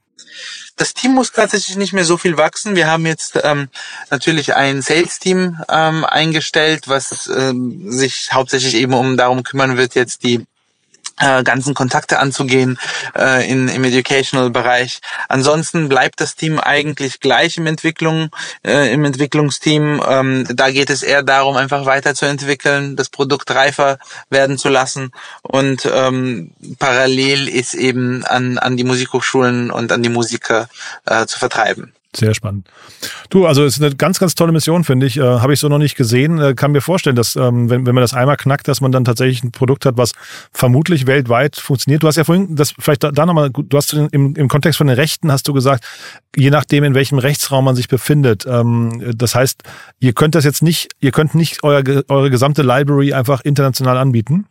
Das 0.77 0.93
Team 0.93 1.13
muss 1.13 1.31
tatsächlich 1.31 1.77
nicht 1.77 1.93
mehr 1.93 2.05
so 2.05 2.17
viel 2.17 2.37
wachsen. 2.37 2.75
Wir 2.75 2.87
haben 2.87 3.05
jetzt 3.05 3.39
ähm, 3.43 3.69
natürlich 4.11 4.55
ein 4.55 4.81
Sales-Team 4.81 5.61
ähm, 5.69 6.05
eingestellt, 6.05 6.87
was 6.87 7.27
ähm, 7.27 7.91
sich 7.91 8.29
hauptsächlich 8.31 8.75
eben 8.75 8.93
um 8.93 9.17
darum 9.17 9.43
kümmern 9.43 9.77
wird, 9.77 9.95
jetzt 9.95 10.23
die 10.23 10.45
äh, 11.19 11.43
ganzen 11.43 11.73
Kontakte 11.73 12.19
anzugehen 12.19 12.77
äh, 13.17 13.49
in, 13.49 13.67
im 13.67 13.83
Educational-Bereich. 13.83 14.99
Ansonsten 15.29 15.89
bleibt 15.89 16.21
das 16.21 16.35
Team 16.35 16.59
eigentlich 16.59 17.19
gleich 17.19 17.57
im 17.57 17.67
Entwicklung, 17.67 18.29
äh, 18.65 18.91
im 18.93 19.05
Entwicklungsteam. 19.05 20.01
Ähm, 20.07 20.45
da 20.49 20.71
geht 20.71 20.89
es 20.89 21.03
eher 21.03 21.23
darum, 21.23 21.55
einfach 21.55 21.85
weiterzuentwickeln, 21.85 22.95
das 22.95 23.09
Produkt 23.09 23.51
reifer 23.51 23.97
werden 24.29 24.57
zu 24.57 24.69
lassen 24.69 25.11
und 25.41 25.89
ähm, 25.91 26.51
parallel 26.79 27.47
ist 27.47 27.73
eben 27.73 28.23
an, 28.25 28.57
an 28.57 28.77
die 28.77 28.83
Musikhochschulen 28.83 29.71
und 29.71 29.91
an 29.91 30.03
die 30.03 30.09
Musiker 30.09 30.69
äh, 31.05 31.25
zu 31.25 31.39
vertreiben. 31.39 31.93
Sehr 32.15 32.33
spannend. 32.33 32.67
Du, 33.29 33.45
also 33.45 33.63
es 33.65 33.77
ist 33.77 33.83
eine 33.83 33.95
ganz, 33.95 34.19
ganz 34.19 34.35
tolle 34.35 34.51
Mission, 34.51 34.83
finde 34.83 35.05
ich. 35.05 35.17
Äh, 35.17 35.21
Habe 35.21 35.53
ich 35.53 35.59
so 35.59 35.67
noch 35.67 35.77
nicht 35.77 35.95
gesehen. 35.95 36.39
Äh, 36.39 36.53
kann 36.53 36.71
mir 36.71 36.81
vorstellen, 36.81 37.15
dass 37.15 37.35
ähm, 37.35 37.69
wenn, 37.69 37.85
wenn 37.85 37.93
man 37.95 38.01
das 38.01 38.13
einmal 38.13 38.37
knackt, 38.37 38.67
dass 38.67 38.81
man 38.81 38.91
dann 38.91 39.03
tatsächlich 39.03 39.43
ein 39.43 39.51
Produkt 39.51 39.85
hat, 39.85 39.97
was 39.97 40.13
vermutlich 40.51 41.07
weltweit 41.07 41.57
funktioniert. 41.57 42.03
Du 42.03 42.07
hast 42.07 42.15
ja 42.15 42.23
vorhin, 42.23 42.55
das 42.55 42.73
vielleicht 42.79 43.03
da, 43.03 43.11
da 43.11 43.25
nochmal, 43.25 43.49
du 43.51 43.77
hast 43.77 43.93
im, 43.93 44.35
im 44.35 44.47
Kontext 44.47 44.77
von 44.77 44.87
den 44.87 44.95
Rechten 44.95 45.31
hast 45.31 45.47
du 45.47 45.53
gesagt, 45.53 45.85
je 46.35 46.49
nachdem, 46.49 46.83
in 46.83 46.93
welchem 46.95 47.17
Rechtsraum 47.17 47.65
man 47.65 47.75
sich 47.75 47.87
befindet. 47.87 48.45
Ähm, 48.47 49.13
das 49.15 49.35
heißt, 49.35 49.63
ihr 49.99 50.13
könnt 50.13 50.35
das 50.35 50.45
jetzt 50.45 50.63
nicht, 50.63 50.91
ihr 50.99 51.11
könnt 51.11 51.35
nicht 51.35 51.63
euer, 51.63 51.83
eure 52.07 52.29
gesamte 52.29 52.61
Library 52.61 53.13
einfach 53.13 53.41
international 53.41 53.97
anbieten. 53.97 54.45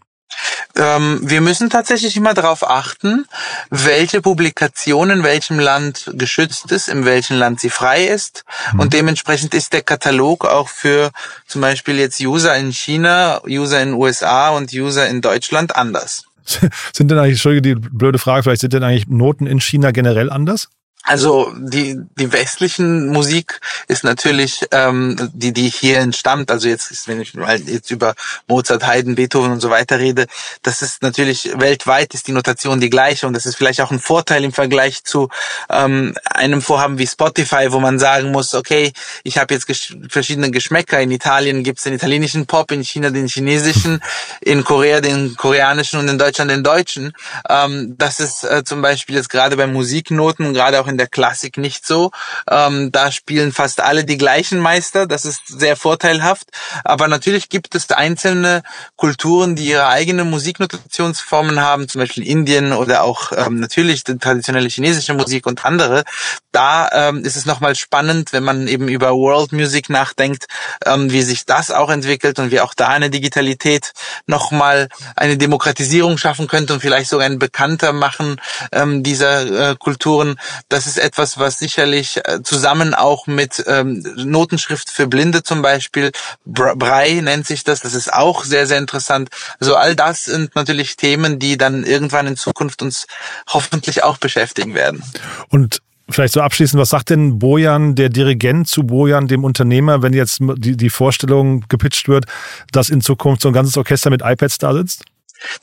Ähm, 0.77 1.21
wir 1.23 1.41
müssen 1.41 1.71
tatsächlich 1.71 2.17
immer 2.17 2.35
darauf 2.35 2.69
achten, 2.69 3.27
welche 3.71 4.21
Publikation 4.21 5.11
in 5.11 5.23
welchem 5.23 5.59
Land 5.59 6.11
geschützt 6.15 6.73
ist, 6.73 6.89
in 6.89 7.05
welchem 7.05 7.39
Land 7.39 7.61
sie 7.61 7.71
frei 7.71 8.07
ist. 8.07 8.45
Mhm. 8.73 8.81
Und 8.81 8.93
dementsprechend 8.93 9.55
ist 9.55 9.73
der 9.73 9.83
Katalog 9.83 10.45
auch 10.45 10.69
für 10.69 11.11
zum 11.47 11.61
Beispiel 11.61 11.99
jetzt 11.99 12.21
User 12.21 12.57
in 12.57 12.73
China, 12.73 13.41
User 13.47 13.83
in 13.83 13.95
USA 13.95 14.51
und 14.51 14.73
User 14.73 15.09
in 15.09 15.21
Deutschland 15.21 15.77
anders. 15.77 16.25
Sind 16.93 17.11
denn 17.11 17.19
eigentlich, 17.19 17.35
Entschuldige, 17.35 17.75
die 17.75 17.89
blöde 17.91 18.19
Frage, 18.19 18.43
vielleicht 18.43 18.61
sind 18.61 18.75
denn 18.75 18.83
eigentlich 18.83 19.09
Noten 19.09 19.47
in 19.47 19.61
China 19.61 19.93
generell 19.93 20.31
anders? 20.31 20.69
Also 21.05 21.53
die 21.57 22.01
die 22.19 22.33
westlichen 22.33 23.09
Musik 23.09 23.61
ist 23.89 24.05
natürlich 24.05 24.65
ähm, 24.73 25.31
die 25.35 25.53
die 25.53 25.69
hier 25.69 25.99
entstammt. 25.99 26.51
Also 26.51 26.69
jetzt 26.69 26.91
ist, 26.91 27.09
wenn 27.09 27.21
ich 27.21 27.35
jetzt 27.67 27.91
über 27.91 28.15
Mozart, 28.49 28.87
Haydn, 28.87 29.15
Beethoven 29.15 29.53
und 29.53 29.61
so 29.61 29.71
weiter 29.71 29.99
rede, 29.99 30.27
das 30.63 30.83
ist 30.83 31.03
natürlich 31.03 31.51
weltweit 31.57 32.15
ist 32.15 32.27
die 32.27 32.33
Notation 32.33 32.81
die 32.81 32.91
gleiche 32.91 33.27
und 33.27 33.35
das 33.35 33.47
ist 33.47 33.57
vielleicht 33.57 33.81
auch 33.81 33.91
ein 33.91 34.01
Vorteil 34.01 34.45
im 34.45 34.53
Vergleich 34.53 35.05
zu 35.05 35.29
ähm, 35.71 36.15
einem 36.25 36.63
Vorhaben 36.63 36.99
wie 36.99 37.07
Spotify, 37.07 37.71
wo 37.71 37.81
man 37.81 37.99
sagen 37.99 38.31
muss, 38.31 38.55
okay, 38.55 38.93
ich 39.25 39.39
habe 39.39 39.53
jetzt 39.55 39.67
gesch 39.67 39.97
verschiedene 40.09 40.51
Geschmäcker. 40.51 41.01
In 41.01 41.11
Italien 41.11 41.63
gibt's 41.65 41.85
den 41.85 41.93
italienischen 41.93 42.47
Pop, 42.47 42.73
in 42.73 42.83
China 42.83 43.11
den 43.11 43.29
chinesischen, 43.29 44.01
in 44.41 44.65
Korea 44.65 45.01
den 45.01 45.37
koreanischen 45.37 45.99
und 46.01 46.09
in 46.09 46.19
Deutschland 46.19 46.51
den 46.51 46.65
deutschen. 46.65 47.13
Ähm, 47.49 47.95
das 47.99 48.21
ist 48.21 48.45
äh, 48.45 48.65
zum 48.65 48.81
Beispiel 48.81 49.17
jetzt 49.17 49.29
gerade 49.29 49.57
bei 49.57 49.67
Musiknoten, 49.67 50.55
gerade 50.55 50.81
auch 50.81 50.87
in 50.87 50.94
in 50.95 50.99
der 50.99 51.09
Klassik 51.09 51.59
nicht 51.59 51.85
so. 51.85 52.13
Ähm, 52.49 52.93
da 52.93 53.11
spielen 53.11 53.53
fast 53.53 53.81
alle 53.81 54.05
die 54.05 54.17
gleichen 54.17 54.61
Meister. 54.61 55.07
Das 55.07 55.25
ist 55.25 55.43
sehr 55.49 55.77
vorteilhaft. 55.77 56.51
Aber 56.85 57.09
natürlich 57.09 57.49
gibt 57.49 57.75
es 57.75 57.91
einzelne 57.91 58.63
Kulturen, 58.97 59.57
die 59.57 59.67
ihre 59.67 59.89
eigenen 59.89 60.31
Musiknotationsformen 60.31 61.61
haben, 61.61 61.89
zum 61.89 62.01
Beispiel 62.01 62.27
Indien 62.27 62.73
oder 62.73 63.03
auch 63.03 63.33
ähm, 63.37 63.59
natürlich 63.59 64.05
die 64.05 64.19
traditionelle 64.19 64.69
chinesische 64.69 65.15
Musik 65.15 65.47
und 65.47 65.65
andere. 65.65 66.05
Da 66.53 66.89
ähm, 66.93 67.25
ist 67.25 67.37
es 67.37 67.47
nochmal 67.47 67.75
spannend, 67.75 68.33
wenn 68.33 68.45
man 68.45 68.69
eben 68.69 68.87
über 68.87 69.11
World 69.11 69.53
Music 69.53 69.91
nachdenkt, 69.91 70.47
ähm, 70.87 71.11
wie 71.11 71.23
sich 71.23 71.45
das 71.45 71.73
auch 71.73 71.91
entwickelt 71.91 72.39
und 72.39 72.53
wie 72.53 72.61
auch 72.61 72.75
da 72.75 72.89
eine 72.89 73.11
Digitalität 73.11 73.93
nochmal 74.27 74.89
eine 75.17 75.37
Demokratisierung 75.37 76.17
schaffen 76.17 76.47
könnte 76.47 76.73
und 76.73 76.81
vielleicht 76.81 77.11
sogar 77.11 77.27
ein 77.27 77.41
bekannter 77.41 77.93
machen 77.93 78.41
ähm, 78.71 79.03
dieser 79.03 79.71
äh, 79.71 79.77
Kulturen. 79.77 80.39
Das 80.69 80.84
ist 80.87 80.99
etwas, 80.99 81.39
was 81.39 81.59
sicherlich 81.59 82.21
äh, 82.25 82.43
zusammen 82.43 82.95
auch 82.95 83.27
mit 83.27 83.65
ähm, 83.67 84.05
Notenschrift 84.17 84.91
für 84.91 85.07
Blinde 85.07 85.43
zum 85.43 85.63
Beispiel, 85.63 86.13
Brei 86.45 87.21
nennt 87.23 87.47
sich 87.47 87.65
das, 87.65 87.81
das 87.81 87.95
ist 87.95 88.13
auch 88.13 88.45
sehr, 88.45 88.67
sehr 88.67 88.79
interessant. 88.79 89.29
Also 89.61 89.77
all 89.77 89.97
das 89.97 90.25
sind 90.25 90.55
natürlich 90.55 90.97
Themen, 90.97 91.39
die 91.39 91.57
dann 91.57 91.85
irgendwann 91.85 92.27
in 92.27 92.37
Zukunft 92.37 92.83
uns 92.83 93.07
hoffentlich 93.49 94.03
auch 94.03 94.19
beschäftigen 94.19 94.75
werden. 94.75 95.03
Und 95.49 95.81
Vielleicht 96.11 96.35
so 96.35 96.43
abschließend, 96.43 96.79
was 96.79 96.91
sagt 96.91 97.09
denn 97.09 97.39
Bojan, 97.39 97.95
der 97.95 98.11
Dirigent 98.11 98.69
zu 98.69 98.85
Bojan, 98.85 99.27
dem 99.27 99.43
Unternehmer, 99.43 100.03
wenn 100.03 100.13
jetzt 100.13 100.39
die, 100.39 100.77
die 100.77 100.91
Vorstellung 100.91 101.65
gepitcht 101.69 102.09
wird, 102.09 102.27
dass 102.73 102.91
in 102.91 103.01
Zukunft 103.01 103.41
so 103.41 103.49
ein 103.49 103.55
ganzes 103.55 103.79
Orchester 103.79 104.11
mit 104.11 104.21
iPads 104.23 104.59
da 104.59 104.75
sitzt? 104.75 105.05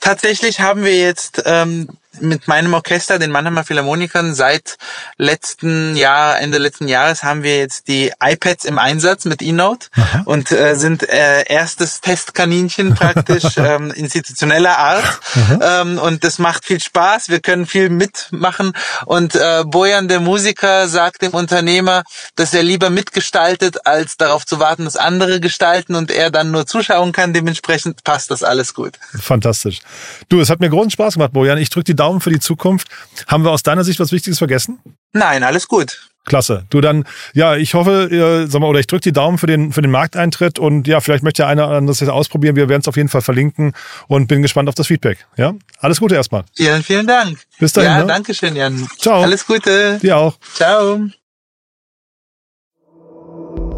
Tatsächlich 0.00 0.60
haben 0.60 0.84
wir 0.84 0.96
jetzt 0.96 1.42
ähm, 1.46 1.88
mit 2.20 2.48
meinem 2.48 2.74
Orchester, 2.74 3.18
den 3.18 3.30
Mannheimer 3.30 3.64
Philharmonikern, 3.64 4.34
seit 4.34 4.76
letzten 5.16 5.96
Jahr, 5.96 6.38
Ende 6.40 6.58
letzten 6.58 6.88
Jahres 6.88 7.22
haben 7.22 7.42
wir 7.42 7.58
jetzt 7.58 7.88
die 7.88 8.12
iPads 8.22 8.64
im 8.64 8.78
Einsatz 8.78 9.24
mit 9.24 9.42
eNote 9.42 9.88
und 10.24 10.52
äh, 10.52 10.74
sind 10.74 11.08
äh, 11.08 11.44
erstes 11.46 12.00
Testkaninchen 12.00 12.94
praktisch 12.94 13.44
ähm, 13.56 13.90
institutioneller 13.90 14.78
Art. 14.78 15.20
Ähm, 15.60 15.98
und 15.98 16.24
das 16.24 16.38
macht 16.38 16.64
viel 16.64 16.80
Spaß. 16.80 17.28
Wir 17.28 17.40
können 17.40 17.66
viel 17.66 17.88
mitmachen. 17.88 18.72
Und 19.06 19.34
äh, 19.34 19.64
Bojan, 19.64 20.08
der 20.08 20.20
Musiker, 20.20 20.88
sagt 20.88 21.22
dem 21.22 21.32
Unternehmer, 21.32 22.02
dass 22.36 22.54
er 22.54 22.62
lieber 22.62 22.90
mitgestaltet, 22.90 23.86
als 23.86 24.16
darauf 24.16 24.46
zu 24.46 24.58
warten, 24.58 24.84
dass 24.84 24.96
andere 24.96 25.40
gestalten 25.40 25.94
und 25.94 26.10
er 26.10 26.30
dann 26.30 26.50
nur 26.50 26.66
zuschauen 26.66 27.12
kann. 27.12 27.32
Dementsprechend 27.32 28.04
passt 28.04 28.30
das 28.30 28.42
alles 28.42 28.74
gut. 28.74 28.98
Fantastisch. 29.18 29.80
Du, 30.28 30.40
es 30.40 30.50
hat 30.50 30.60
mir 30.60 30.70
großen 30.70 30.90
Spaß 30.90 31.14
gemacht, 31.14 31.32
Bojan. 31.32 31.58
Ich 31.58 31.70
drücke 31.70 31.84
die 31.84 31.96
Daumen 32.02 32.20
für 32.20 32.30
die 32.30 32.40
Zukunft. 32.40 32.88
Haben 33.28 33.44
wir 33.44 33.52
aus 33.52 33.62
deiner 33.62 33.84
Sicht 33.84 34.00
was 34.00 34.10
Wichtiges 34.10 34.38
vergessen? 34.38 34.80
Nein, 35.12 35.44
alles 35.44 35.68
gut. 35.68 36.08
Klasse. 36.24 36.64
Du 36.70 36.80
dann, 36.80 37.04
ja, 37.32 37.56
ich 37.56 37.74
hoffe, 37.74 38.10
äh, 38.10 38.50
sag 38.50 38.60
mal, 38.60 38.66
oder 38.66 38.80
ich 38.80 38.86
drücke 38.88 39.02
die 39.02 39.12
Daumen 39.12 39.38
für 39.38 39.46
den, 39.46 39.72
für 39.72 39.82
den 39.82 39.90
Markteintritt 39.90 40.58
und 40.58 40.88
ja, 40.88 41.00
vielleicht 41.00 41.22
möchte 41.22 41.46
einer 41.46 41.66
oder 41.66 41.76
andere 41.76 41.92
das 41.92 42.00
jetzt 42.00 42.10
ausprobieren. 42.10 42.56
Wir 42.56 42.68
werden 42.68 42.80
es 42.80 42.88
auf 42.88 42.96
jeden 42.96 43.08
Fall 43.08 43.22
verlinken 43.22 43.72
und 44.08 44.26
bin 44.26 44.42
gespannt 44.42 44.68
auf 44.68 44.74
das 44.74 44.88
Feedback. 44.88 45.26
Ja, 45.36 45.54
alles 45.78 46.00
Gute 46.00 46.14
erstmal. 46.16 46.44
Vielen, 46.56 46.82
vielen 46.82 47.06
Dank. 47.06 47.38
Bis 47.58 47.72
dahin. 47.72 47.90
Ja, 47.90 47.98
ne? 48.00 48.06
danke 48.06 48.34
schön, 48.34 48.56
Jan. 48.56 48.88
Ciao. 48.98 49.22
Alles 49.22 49.46
Gute. 49.46 49.98
Dir 50.00 50.16
auch. 50.16 50.38
Ciao. 50.54 51.00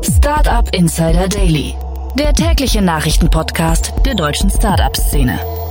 Startup 0.02 0.74
Insider 0.74 1.28
Daily, 1.28 1.74
der 2.18 2.32
tägliche 2.34 2.82
Nachrichtenpodcast 2.82 3.92
der 4.04 4.14
deutschen 4.14 4.50
Startup-Szene. 4.50 5.63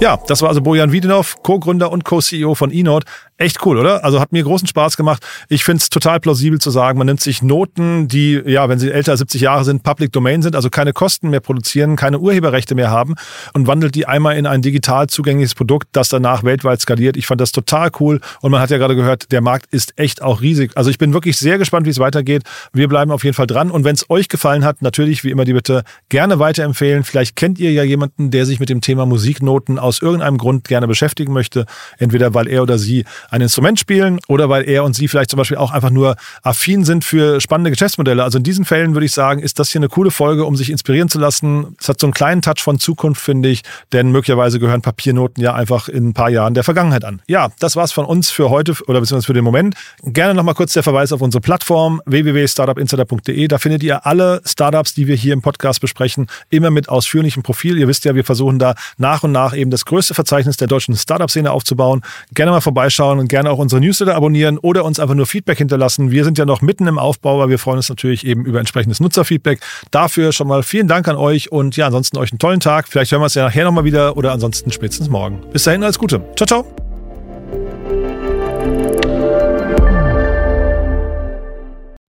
Ja, 0.00 0.16
das 0.28 0.42
war 0.42 0.48
also 0.48 0.60
Bojan 0.60 0.92
Wiedenov, 0.92 1.42
Co-Gründer 1.42 1.90
und 1.90 2.04
Co-CEO 2.04 2.54
von 2.54 2.70
eNote. 2.70 3.04
Echt 3.40 3.64
cool, 3.64 3.78
oder? 3.78 4.04
Also 4.04 4.18
hat 4.18 4.32
mir 4.32 4.42
großen 4.42 4.66
Spaß 4.66 4.96
gemacht. 4.96 5.24
Ich 5.48 5.62
finde 5.62 5.80
es 5.80 5.90
total 5.90 6.18
plausibel 6.18 6.60
zu 6.60 6.70
sagen, 6.70 6.98
man 6.98 7.06
nimmt 7.06 7.20
sich 7.20 7.40
Noten, 7.40 8.08
die, 8.08 8.42
ja, 8.44 8.68
wenn 8.68 8.80
sie 8.80 8.90
älter 8.90 9.12
als 9.12 9.20
70 9.20 9.42
Jahre 9.42 9.64
sind, 9.64 9.84
Public 9.84 10.10
Domain 10.10 10.42
sind, 10.42 10.56
also 10.56 10.70
keine 10.70 10.92
Kosten 10.92 11.30
mehr 11.30 11.38
produzieren, 11.38 11.94
keine 11.94 12.18
Urheberrechte 12.18 12.74
mehr 12.74 12.90
haben 12.90 13.14
und 13.52 13.68
wandelt 13.68 13.94
die 13.94 14.06
einmal 14.06 14.36
in 14.36 14.46
ein 14.46 14.60
digital 14.60 15.06
zugängliches 15.06 15.54
Produkt, 15.54 15.86
das 15.92 16.08
danach 16.08 16.42
weltweit 16.42 16.80
skaliert. 16.80 17.16
Ich 17.16 17.28
fand 17.28 17.40
das 17.40 17.52
total 17.52 17.92
cool 18.00 18.20
und 18.40 18.50
man 18.50 18.60
hat 18.60 18.70
ja 18.70 18.78
gerade 18.78 18.96
gehört, 18.96 19.30
der 19.30 19.40
Markt 19.40 19.72
ist 19.72 19.96
echt 19.96 20.20
auch 20.20 20.40
riesig. 20.40 20.72
Also 20.74 20.90
ich 20.90 20.98
bin 20.98 21.12
wirklich 21.12 21.36
sehr 21.36 21.58
gespannt, 21.58 21.86
wie 21.86 21.90
es 21.90 22.00
weitergeht. 22.00 22.42
Wir 22.72 22.88
bleiben 22.88 23.12
auf 23.12 23.22
jeden 23.22 23.34
Fall 23.36 23.46
dran 23.46 23.70
und 23.70 23.84
wenn 23.84 23.94
es 23.94 24.10
euch 24.10 24.28
gefallen 24.28 24.64
hat, 24.64 24.82
natürlich 24.82 25.22
wie 25.22 25.30
immer 25.30 25.44
die 25.44 25.52
Bitte 25.52 25.84
gerne 26.08 26.40
weiterempfehlen. 26.40 27.04
Vielleicht 27.04 27.36
kennt 27.36 27.60
ihr 27.60 27.70
ja 27.70 27.84
jemanden, 27.84 28.32
der 28.32 28.46
sich 28.46 28.58
mit 28.58 28.68
dem 28.68 28.80
Thema 28.80 29.06
Musiknoten 29.06 29.78
aus 29.78 30.02
irgendeinem 30.02 30.38
Grund 30.38 30.66
gerne 30.66 30.88
beschäftigen 30.88 31.32
möchte, 31.32 31.66
entweder 31.98 32.34
weil 32.34 32.48
er 32.48 32.64
oder 32.64 32.78
sie 32.78 33.04
ein 33.28 33.40
Instrument 33.40 33.78
spielen 33.78 34.20
oder 34.28 34.48
weil 34.48 34.68
er 34.68 34.84
und 34.84 34.94
sie 34.94 35.08
vielleicht 35.08 35.30
zum 35.30 35.36
Beispiel 35.36 35.56
auch 35.58 35.70
einfach 35.70 35.90
nur 35.90 36.16
affin 36.42 36.84
sind 36.84 37.04
für 37.04 37.40
spannende 37.40 37.70
Geschäftsmodelle. 37.70 38.22
Also 38.22 38.38
in 38.38 38.44
diesen 38.44 38.64
Fällen 38.64 38.94
würde 38.94 39.06
ich 39.06 39.12
sagen, 39.12 39.40
ist 39.40 39.58
das 39.58 39.70
hier 39.70 39.80
eine 39.80 39.88
coole 39.88 40.10
Folge, 40.10 40.44
um 40.44 40.56
sich 40.56 40.70
inspirieren 40.70 41.08
zu 41.08 41.18
lassen. 41.18 41.76
Es 41.80 41.88
hat 41.88 42.00
so 42.00 42.06
einen 42.06 42.14
kleinen 42.14 42.42
Touch 42.42 42.62
von 42.62 42.78
Zukunft, 42.78 43.20
finde 43.20 43.48
ich, 43.48 43.62
denn 43.92 44.10
möglicherweise 44.10 44.58
gehören 44.58 44.82
Papiernoten 44.82 45.42
ja 45.42 45.54
einfach 45.54 45.88
in 45.88 46.08
ein 46.08 46.14
paar 46.14 46.30
Jahren 46.30 46.54
der 46.54 46.64
Vergangenheit 46.64 47.04
an. 47.04 47.20
Ja, 47.26 47.48
das 47.58 47.76
war's 47.76 47.92
von 47.92 48.04
uns 48.04 48.30
für 48.30 48.50
heute 48.50 48.72
oder 48.86 49.00
beziehungsweise 49.00 49.26
für 49.26 49.34
den 49.34 49.44
Moment. 49.44 49.74
Gerne 50.02 50.34
nochmal 50.34 50.54
kurz 50.54 50.72
der 50.72 50.82
Verweis 50.82 51.12
auf 51.12 51.20
unsere 51.20 51.40
Plattform 51.40 52.00
www.startupinsider.de. 52.06 53.48
Da 53.48 53.58
findet 53.58 53.82
ihr 53.82 54.06
alle 54.06 54.40
Startups, 54.44 54.94
die 54.94 55.06
wir 55.06 55.16
hier 55.16 55.32
im 55.32 55.42
Podcast 55.42 55.80
besprechen, 55.80 56.28
immer 56.50 56.70
mit 56.70 56.88
ausführlichem 56.88 57.42
Profil. 57.42 57.78
Ihr 57.78 57.88
wisst 57.88 58.04
ja, 58.04 58.14
wir 58.14 58.24
versuchen 58.24 58.58
da 58.58 58.74
nach 58.96 59.22
und 59.22 59.32
nach 59.32 59.54
eben 59.54 59.70
das 59.70 59.84
größte 59.84 60.14
Verzeichnis 60.14 60.56
der 60.56 60.68
deutschen 60.68 60.96
Startup-Szene 60.96 61.50
aufzubauen. 61.50 62.02
Gerne 62.34 62.52
mal 62.52 62.60
vorbeischauen 62.60 63.17
und 63.18 63.28
gerne 63.28 63.50
auch 63.50 63.58
unsere 63.58 63.80
Newsletter 63.80 64.14
abonnieren 64.14 64.58
oder 64.58 64.84
uns 64.84 65.00
einfach 65.00 65.14
nur 65.14 65.26
Feedback 65.26 65.58
hinterlassen. 65.58 66.10
Wir 66.10 66.24
sind 66.24 66.38
ja 66.38 66.44
noch 66.44 66.62
mitten 66.62 66.86
im 66.86 66.98
Aufbau, 66.98 67.42
aber 67.42 67.50
wir 67.50 67.58
freuen 67.58 67.78
uns 67.78 67.88
natürlich 67.88 68.26
eben 68.26 68.44
über 68.44 68.58
entsprechendes 68.58 69.00
Nutzerfeedback. 69.00 69.60
Dafür 69.90 70.32
schon 70.32 70.48
mal 70.48 70.62
vielen 70.62 70.88
Dank 70.88 71.08
an 71.08 71.16
euch 71.16 71.52
und 71.52 71.76
ja, 71.76 71.86
ansonsten 71.86 72.18
euch 72.18 72.32
einen 72.32 72.38
tollen 72.38 72.60
Tag. 72.60 72.88
Vielleicht 72.88 73.12
hören 73.12 73.20
wir 73.20 73.24
uns 73.24 73.34
ja 73.34 73.44
nachher 73.44 73.64
nochmal 73.64 73.84
wieder 73.84 74.16
oder 74.16 74.32
ansonsten 74.32 74.72
spätestens 74.72 75.08
morgen. 75.08 75.40
Bis 75.52 75.64
dahin, 75.64 75.82
alles 75.82 75.98
Gute. 75.98 76.22
Ciao, 76.36 76.46
ciao. 76.46 76.64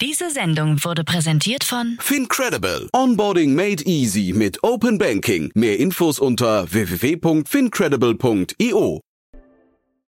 Diese 0.01 0.31
Sendung 0.31 0.81
wurde 0.83 1.03
präsentiert 1.03 1.65
von 1.65 1.97
Fincredible. 1.99 2.87
Onboarding 2.93 3.53
made 3.53 3.83
easy 3.85 4.31
mit 4.33 4.63
Open 4.63 4.97
Banking. 4.97 5.51
Mehr 5.55 5.77
Infos 5.77 6.19
unter 6.19 6.71
www.fincredible.io. 6.71 9.01